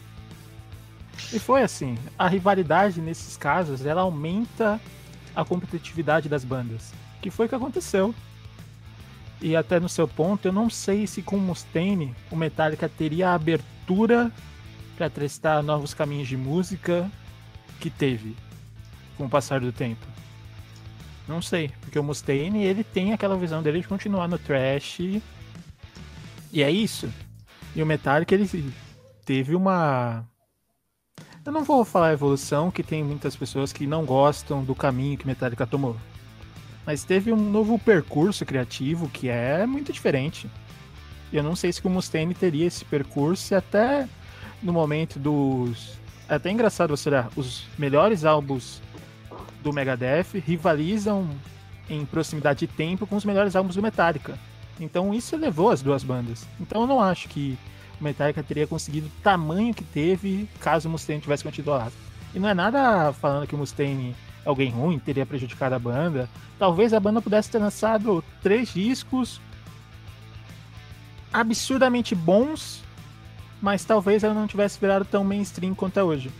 [1.32, 1.98] E foi assim.
[2.16, 4.80] A rivalidade nesses casos, ela aumenta
[5.34, 6.92] a competitividade das bandas.
[7.20, 8.14] Que foi o que aconteceu.
[9.40, 13.34] E até no seu ponto, eu não sei se com Mustaine o Metallica teria a
[13.34, 14.32] abertura
[14.96, 17.10] para testar novos caminhos de música
[17.80, 18.36] que teve
[19.16, 20.06] com o passar do tempo.
[21.26, 25.20] Não sei, porque o Mustaine ele tem aquela visão dele de continuar no trash
[26.52, 27.08] e é isso.
[27.74, 28.72] E o Metallica ele
[29.24, 30.26] teve uma
[31.48, 35.26] eu não vou falar evolução, que tem muitas pessoas que não gostam do caminho que
[35.26, 35.96] Metallica tomou.
[36.84, 40.46] Mas teve um novo percurso criativo que é muito diferente.
[41.32, 44.06] E eu não sei se o Mustaine teria esse percurso e até
[44.62, 45.98] no momento dos.
[46.28, 48.82] É até engraçado você olhar, os melhores álbuns
[49.62, 51.30] do Megadeth rivalizam
[51.88, 54.38] em proximidade de tempo com os melhores álbuns do Metallica.
[54.80, 56.46] Então isso elevou as duas bandas.
[56.60, 57.58] Então eu não acho que
[58.00, 61.92] o Metallica teria conseguido o tamanho que teve caso o Mustaine tivesse continuado.
[62.34, 64.14] E não é nada falando que o Mustaine
[64.44, 66.28] é alguém ruim, teria prejudicado a banda.
[66.58, 69.40] Talvez a banda pudesse ter lançado três discos
[71.32, 72.82] absurdamente bons,
[73.60, 76.30] mas talvez ela não tivesse virado tão mainstream quanto é hoje.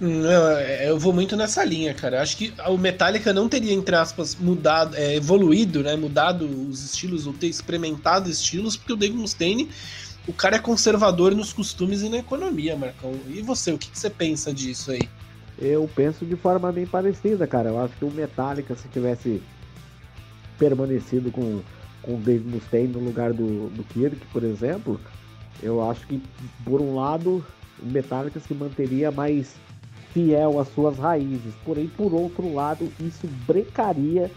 [0.00, 2.20] Não, é, eu vou muito nessa linha, cara.
[2.20, 5.94] Acho que o Metallica não teria, entre aspas, mudado, é, evoluído, né?
[5.94, 9.70] Mudado os estilos, ou ter experimentado estilos, porque o Dave Mustaine,
[10.26, 13.14] o cara é conservador nos costumes e na economia, Marcão.
[13.28, 15.08] E você, o que, que você pensa disso aí?
[15.58, 17.68] Eu penso de forma bem parecida, cara.
[17.68, 19.40] Eu acho que o Metallica, se tivesse
[20.58, 21.60] permanecido com,
[22.02, 25.00] com o Dave Mustaine no lugar do, do Kirk, por exemplo,
[25.62, 26.20] eu acho que,
[26.64, 27.44] por um lado,
[27.80, 29.54] o Metallica se manteria mais
[30.14, 31.52] fiel às suas raízes.
[31.64, 34.30] Porém, por outro lado, isso brecaria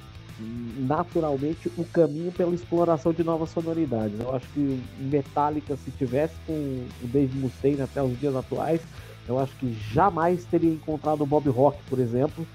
[0.79, 4.19] naturalmente o caminho pela exploração de novas sonoridades.
[4.19, 8.81] Eu acho que Metallica, se tivesse com o Dave Mustaine até os dias atuais,
[9.27, 12.45] eu acho que jamais teria encontrado o Bob Rock, por exemplo,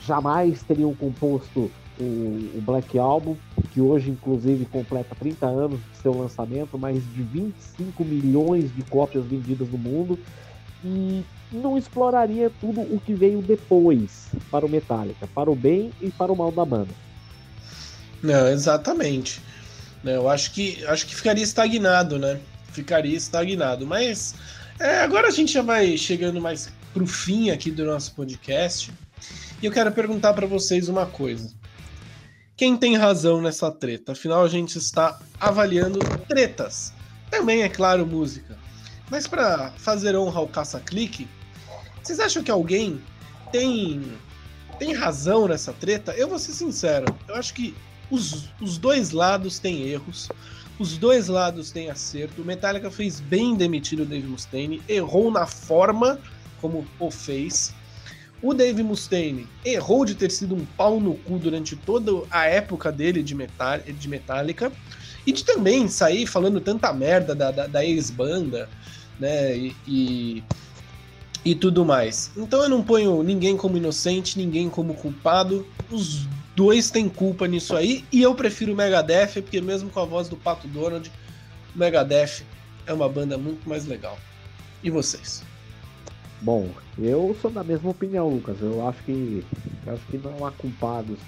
[0.00, 3.36] jamais teriam composto o, o, Black Album,
[3.72, 9.24] que hoje inclusive completa 30 anos de seu lançamento, mais de 25 milhões de cópias
[9.26, 10.18] vendidas no mundo,
[10.84, 16.10] e não exploraria tudo o que veio depois para o Metallica, para o bem e
[16.10, 16.94] para o mal da banda.
[18.22, 19.40] Não, exatamente.
[20.02, 22.40] Né, eu acho que acho que ficaria estagnado, né?
[22.72, 23.86] Ficaria estagnado.
[23.86, 24.34] Mas
[24.78, 28.92] é, agora a gente já vai chegando mais pro fim aqui do nosso podcast.
[29.60, 31.50] E eu quero perguntar para vocês uma coisa.
[32.56, 34.12] Quem tem razão nessa treta?
[34.12, 36.92] Afinal, a gente está avaliando tretas.
[37.30, 38.58] Também, é claro, música.
[39.10, 41.28] Mas para fazer honra ao caça-clique,
[42.08, 42.98] vocês acham que alguém
[43.52, 44.02] tem
[44.78, 46.12] tem razão nessa treta?
[46.12, 47.74] Eu vou ser sincero, eu acho que
[48.10, 50.30] os, os dois lados têm erros,
[50.78, 52.40] os dois lados têm acerto.
[52.40, 56.18] O Metallica fez bem demitir o Dave Mustaine, errou na forma
[56.62, 57.74] como o fez.
[58.40, 62.90] O Dave Mustaine errou de ter sido um pau no cu durante toda a época
[62.90, 64.72] dele de, metal, de Metallica
[65.26, 68.66] e de também sair falando tanta merda da, da, da ex-banda,
[69.18, 69.54] né?
[69.56, 70.44] E, e
[71.44, 72.30] e tudo mais.
[72.36, 75.66] Então eu não ponho ninguém como inocente, ninguém como culpado.
[75.90, 78.04] Os dois têm culpa nisso aí.
[78.12, 81.10] E eu prefiro o Megadeth, porque mesmo com a voz do Pato Donald,
[81.74, 82.42] o Megadeth
[82.86, 84.18] é uma banda muito mais legal.
[84.82, 85.42] E vocês?
[86.40, 86.68] Bom,
[86.98, 88.56] eu sou da mesma opinião, Lucas.
[88.60, 89.44] Eu acho que
[89.86, 91.18] eu acho que não há culpados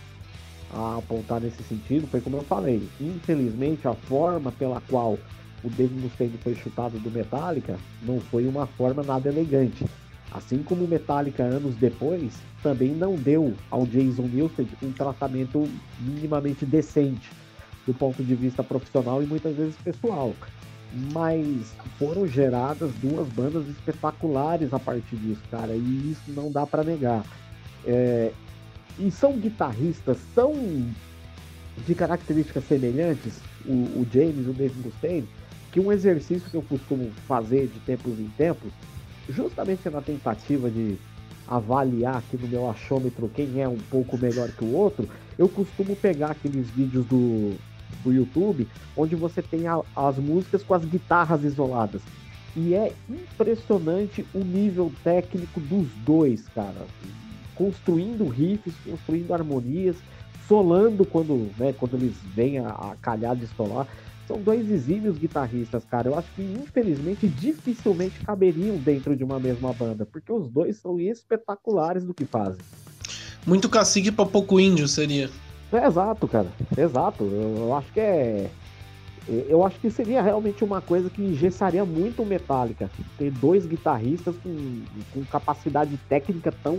[0.73, 2.07] a apontar nesse sentido.
[2.07, 2.83] Foi como eu falei.
[3.01, 5.19] Infelizmente, a forma pela qual
[5.63, 9.85] o Dave Mustaine foi chutado do Metallica não foi uma forma nada elegante.
[10.33, 12.33] Assim como o Metallica anos depois
[12.63, 17.31] também não deu ao Jason Newsted um tratamento minimamente decente
[17.87, 20.35] do ponto de vista profissional e muitas vezes pessoal.
[21.13, 26.85] Mas foram geradas duas bandas espetaculares a partir disso, cara, e isso não dá para
[26.85, 27.25] negar.
[27.85, 28.33] É...
[28.99, 30.53] E são guitarristas tão
[31.87, 35.29] de características semelhantes, o, o James e o Dave Mustaine,
[35.73, 38.73] que um exercício que eu costumo fazer de tempos em tempos,
[39.29, 40.97] justamente na tentativa de
[41.47, 45.09] avaliar aqui no meu achômetro quem é um pouco melhor que o outro,
[45.39, 47.57] eu costumo pegar aqueles vídeos do,
[48.05, 52.03] do YouTube onde você tem a, as músicas com as guitarras isoladas.
[52.57, 56.87] E é impressionante o nível técnico dos dois, cara.
[57.55, 59.97] Construindo riffs, construindo harmonias,
[60.49, 63.87] solando quando, né, quando eles vêm a, a calhar de solar
[64.31, 66.09] são dois exímios guitarristas, cara.
[66.09, 71.01] Eu acho que infelizmente dificilmente caberiam dentro de uma mesma banda, porque os dois são
[71.01, 72.61] espetaculares do que fazem.
[73.45, 75.29] Muito cacique pra pouco índio seria.
[75.73, 76.47] É, exato, cara.
[76.79, 77.25] Exato.
[77.25, 78.49] Eu, eu, acho que é.
[79.49, 82.89] Eu acho que seria realmente uma coisa que engessaria muito o Metallica.
[83.19, 86.79] Ter dois guitarristas com, com capacidade técnica tão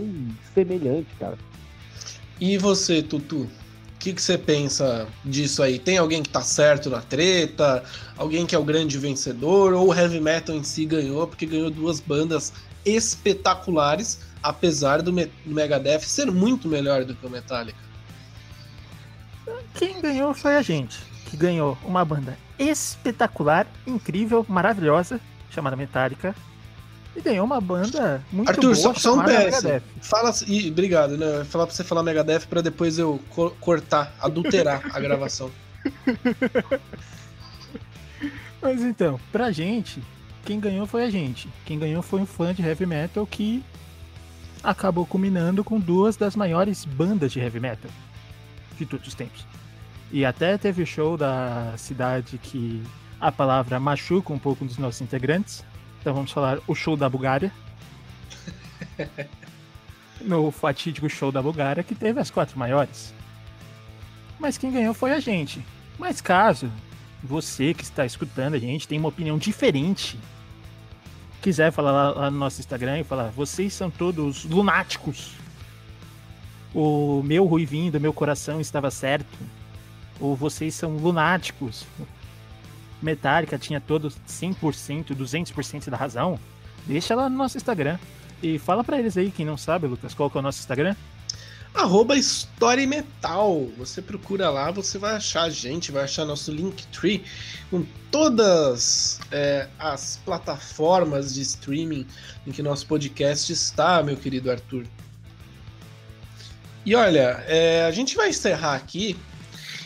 [0.54, 1.36] semelhante, cara.
[2.40, 3.46] E você, Tutu?
[4.02, 5.78] Que, que você pensa disso aí?
[5.78, 7.84] Tem alguém que tá certo na treta?
[8.16, 9.72] Alguém que é o grande vencedor?
[9.72, 12.52] Ou o heavy metal em si ganhou porque ganhou duas bandas
[12.84, 17.78] espetaculares, apesar do, Me do Megadeth ser muito melhor do que o Metallica?
[19.74, 20.98] Quem ganhou foi a gente,
[21.30, 26.34] que ganhou uma banda espetacular, incrível, maravilhosa, chamada Metallica,
[27.14, 28.88] e ganhou uma banda muito Arthur, boa.
[28.88, 29.82] Arthur, só, um PS.
[30.00, 31.44] Fala, e, obrigado, né?
[31.44, 35.50] Falar pra você falar Megadeth pra depois eu co cortar, adulterar a gravação.
[38.62, 40.02] Mas então, pra gente,
[40.44, 41.48] quem ganhou foi a gente.
[41.64, 43.62] Quem ganhou foi um fã de heavy metal que
[44.62, 47.90] acabou culminando com duas das maiores bandas de heavy metal
[48.78, 49.44] de todos os tempos.
[50.12, 52.82] E até teve o show da cidade que
[53.20, 55.64] a palavra machuca um pouco dos nossos integrantes,
[56.02, 57.52] então vamos falar o show da Bulgária.
[60.20, 63.14] no fatídico show da Bulgária que teve as quatro maiores.
[64.38, 65.64] Mas quem ganhou foi a gente.
[65.96, 66.70] Mas caso
[67.22, 70.18] você que está escutando a gente tem uma opinião diferente,
[71.40, 75.34] quiser falar lá, lá no nosso Instagram e falar, vocês são todos lunáticos.
[76.74, 79.38] O meu ruivinho do meu coração estava certo.
[80.18, 81.86] Ou vocês são lunáticos.
[83.02, 86.38] Metallica tinha todos 100%, 200% da razão.
[86.86, 87.98] Deixa lá no nosso Instagram.
[88.42, 90.96] E fala para eles aí, quem não sabe, Lucas, qual que é o nosso Instagram?
[91.74, 93.66] Arroba Story Metal.
[93.78, 97.24] Você procura lá, você vai achar a gente, vai achar nosso Linktree
[97.70, 102.06] com todas é, as plataformas de streaming
[102.46, 104.86] em que nosso podcast está, meu querido Arthur.
[106.84, 109.16] E olha, é, a gente vai encerrar aqui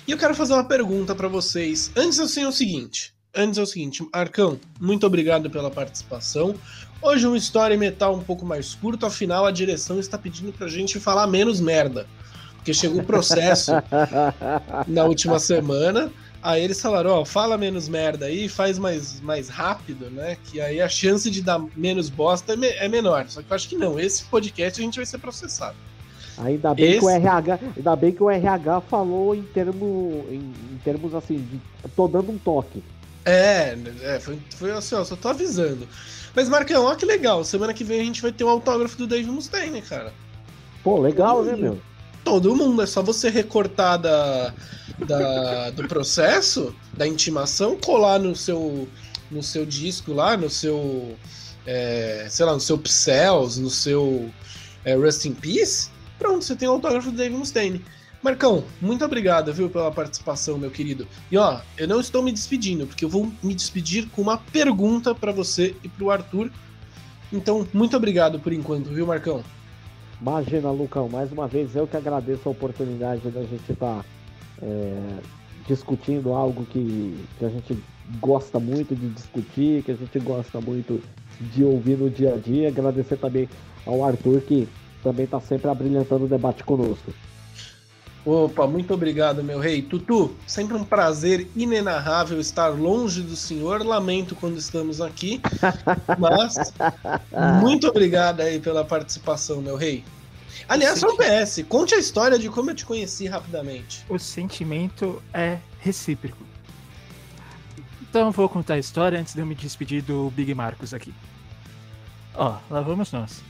[0.06, 1.90] e eu quero fazer uma pergunta para vocês.
[1.96, 6.54] Antes assim é o seguinte, antes é o seguinte, Arcão, muito obrigado pela participação.
[7.02, 10.98] Hoje um story metal um pouco mais curto, afinal a direção está pedindo pra gente
[10.98, 12.06] falar menos merda.
[12.56, 13.72] Porque chegou o processo
[14.88, 16.10] na última semana.
[16.42, 20.36] Aí eles falaram, ó, fala menos merda aí, faz mais, mais rápido, né?
[20.44, 23.26] Que aí a chance de dar menos bosta é, me é menor.
[23.28, 25.76] Só que eu acho que não, esse podcast a gente vai ser processado.
[26.38, 26.98] Ainda bem, Esse...
[27.00, 31.38] que o RH, ainda bem que o RH falou em, termo, em, em termos assim,
[31.38, 31.60] de,
[31.90, 32.82] tô dando um toque.
[33.24, 35.88] É, é foi, foi assim, ó, só tô avisando.
[36.34, 37.42] Mas, Marcão, ó que legal.
[37.44, 40.12] Semana que vem a gente vai ter um autógrafo do Dave Mustaine, cara.
[40.84, 41.78] Pô, legal, né, meu?
[42.22, 44.52] Todo mundo, é só você recortar da,
[44.98, 48.86] da, do processo, da intimação, colar no seu,
[49.30, 51.16] no seu disco lá, no seu.
[51.66, 54.30] É, sei lá, no seu Pixels, no seu
[54.84, 55.88] é, Rust in Peace.
[56.18, 57.84] Pronto, você tem o autógrafo do Dave Mustaine.
[58.22, 61.06] Marcão, muito obrigado, viu, pela participação, meu querido.
[61.30, 65.14] E ó, eu não estou me despedindo, porque eu vou me despedir com uma pergunta
[65.14, 66.50] para você e para o Arthur.
[67.32, 69.44] Então, muito obrigado por enquanto, viu, Marcão?
[70.20, 74.04] Imagina, Lucão, mais uma vez eu que agradeço a oportunidade da gente estar tá,
[74.62, 75.18] é,
[75.68, 77.78] discutindo algo que, que a gente
[78.18, 81.02] gosta muito de discutir, que a gente gosta muito
[81.38, 82.68] de ouvir no dia a dia.
[82.68, 83.48] Agradecer também
[83.84, 84.66] ao Arthur que
[85.06, 87.14] também está sempre abrilhantando o debate conosco.
[88.24, 89.80] Opa, muito obrigado, meu rei.
[89.80, 93.86] Tutu, sempre um prazer inenarrável estar longe do senhor.
[93.86, 95.40] Lamento quando estamos aqui,
[96.18, 96.56] mas
[97.62, 100.02] muito obrigado aí pela participação, meu rei.
[100.68, 104.04] Aliás, um PS, conte a história de como eu te conheci rapidamente.
[104.08, 106.44] O sentimento é recíproco.
[108.02, 111.14] Então vou contar a história antes de eu me despedir do Big Marcos aqui.
[112.34, 113.40] Ó, lá vamos nós.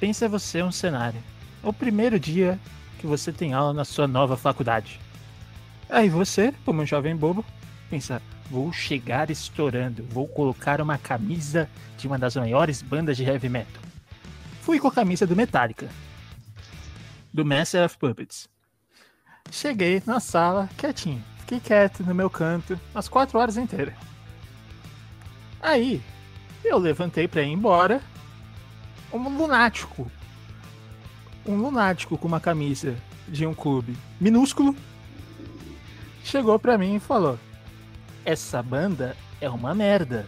[0.00, 1.22] Pensa você um cenário.
[1.62, 2.58] O primeiro dia
[2.98, 4.98] que você tem aula na sua nova faculdade.
[5.90, 7.44] Aí você, como um jovem bobo,
[7.90, 13.50] pensa: vou chegar estourando, vou colocar uma camisa de uma das maiores bandas de heavy
[13.50, 13.82] metal.
[14.62, 15.88] Fui com a camisa do Metallica,
[17.32, 18.48] do Master of Puppets.
[19.50, 23.94] Cheguei na sala, quietinho, fiquei quieto no meu canto, as quatro horas inteiras.
[25.60, 26.00] Aí,
[26.64, 28.00] eu levantei para ir embora.
[29.12, 30.10] Um lunático
[31.46, 32.94] um lunático com uma camisa
[33.26, 34.74] de um clube minúsculo
[36.24, 37.38] chegou para mim e falou:
[38.24, 40.26] Essa banda é uma merda.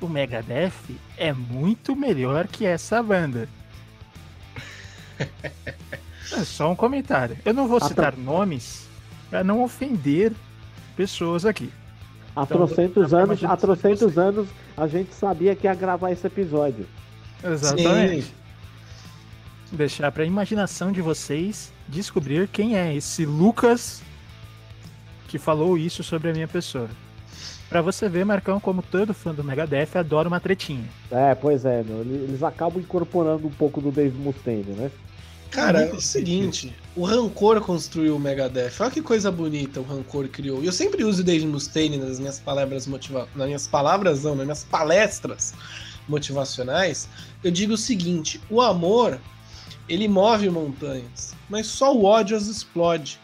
[0.00, 3.48] O Megadeth é muito melhor que essa banda.
[6.32, 7.38] é só um comentário.
[7.44, 8.88] Eu não vou ah, citar nomes
[9.30, 10.32] para não ofender
[10.96, 11.72] pessoas aqui.
[12.34, 16.86] Há então, trocentos anos, há trocentos anos a gente sabia que ia gravar esse episódio.
[17.44, 18.22] Exatamente.
[18.22, 18.42] Sim
[19.72, 24.02] deixar para a imaginação de vocês descobrir quem é esse Lucas
[25.28, 26.88] que falou isso sobre a minha pessoa.
[27.70, 30.84] Para você ver, Marcão, como todo fã do Megadeth adora uma tretinha.
[31.10, 34.90] É, pois é, meu, eles acabam incorporando um pouco do Dave Mustaine, né?
[35.50, 38.72] Cara, é o seguinte, o Rancor construiu o Megadeth.
[38.80, 40.62] Olha que coisa bonita o Rancor criou.
[40.62, 44.34] E eu sempre uso o Dave Mustaine nas minhas palavras motivacionais, nas minhas palavras não,
[44.34, 45.54] nas minhas palestras
[46.08, 47.08] motivacionais.
[47.42, 49.18] Eu digo o seguinte, o amor
[49.88, 53.18] ele move montanhas, mas só o ódio as explode.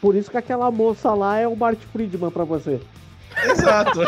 [0.00, 2.80] Por isso que aquela moça lá é o Bart Friedman para você.
[3.44, 4.00] Exato.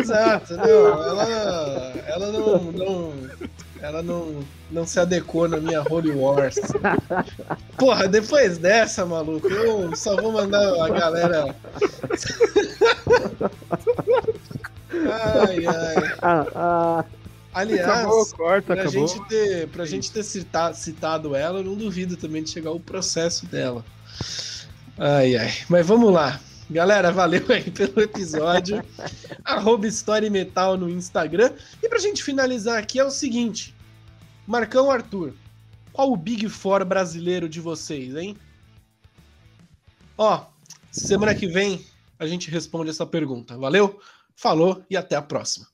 [0.00, 1.24] Exato, não, ela,
[2.06, 3.12] ela não, não,
[3.82, 6.54] ela não, não se adequou na minha Holy Wars.
[7.76, 11.56] Porra, depois dessa, maluco, eu só vou mandar a galera.
[15.10, 17.04] ai, ai.
[17.52, 19.08] Aliás, acabou, corta, pra, acabou.
[19.08, 22.80] Gente ter, pra gente ter citado, citado ela, eu não duvido também de chegar o
[22.80, 23.84] processo dela.
[24.96, 25.52] Ai, ai.
[25.68, 26.40] Mas vamos lá.
[26.72, 28.82] Galera, valeu aí pelo episódio.
[29.44, 31.52] Arroba Story Metal no Instagram.
[31.82, 33.74] E pra gente finalizar aqui é o seguinte.
[34.46, 35.34] Marcão Arthur,
[35.92, 38.36] qual o Big Four brasileiro de vocês, hein?
[40.16, 40.46] Ó,
[40.90, 41.84] semana que vem
[42.18, 43.58] a gente responde essa pergunta.
[43.58, 44.00] Valeu?
[44.34, 45.66] Falou e até a próxima.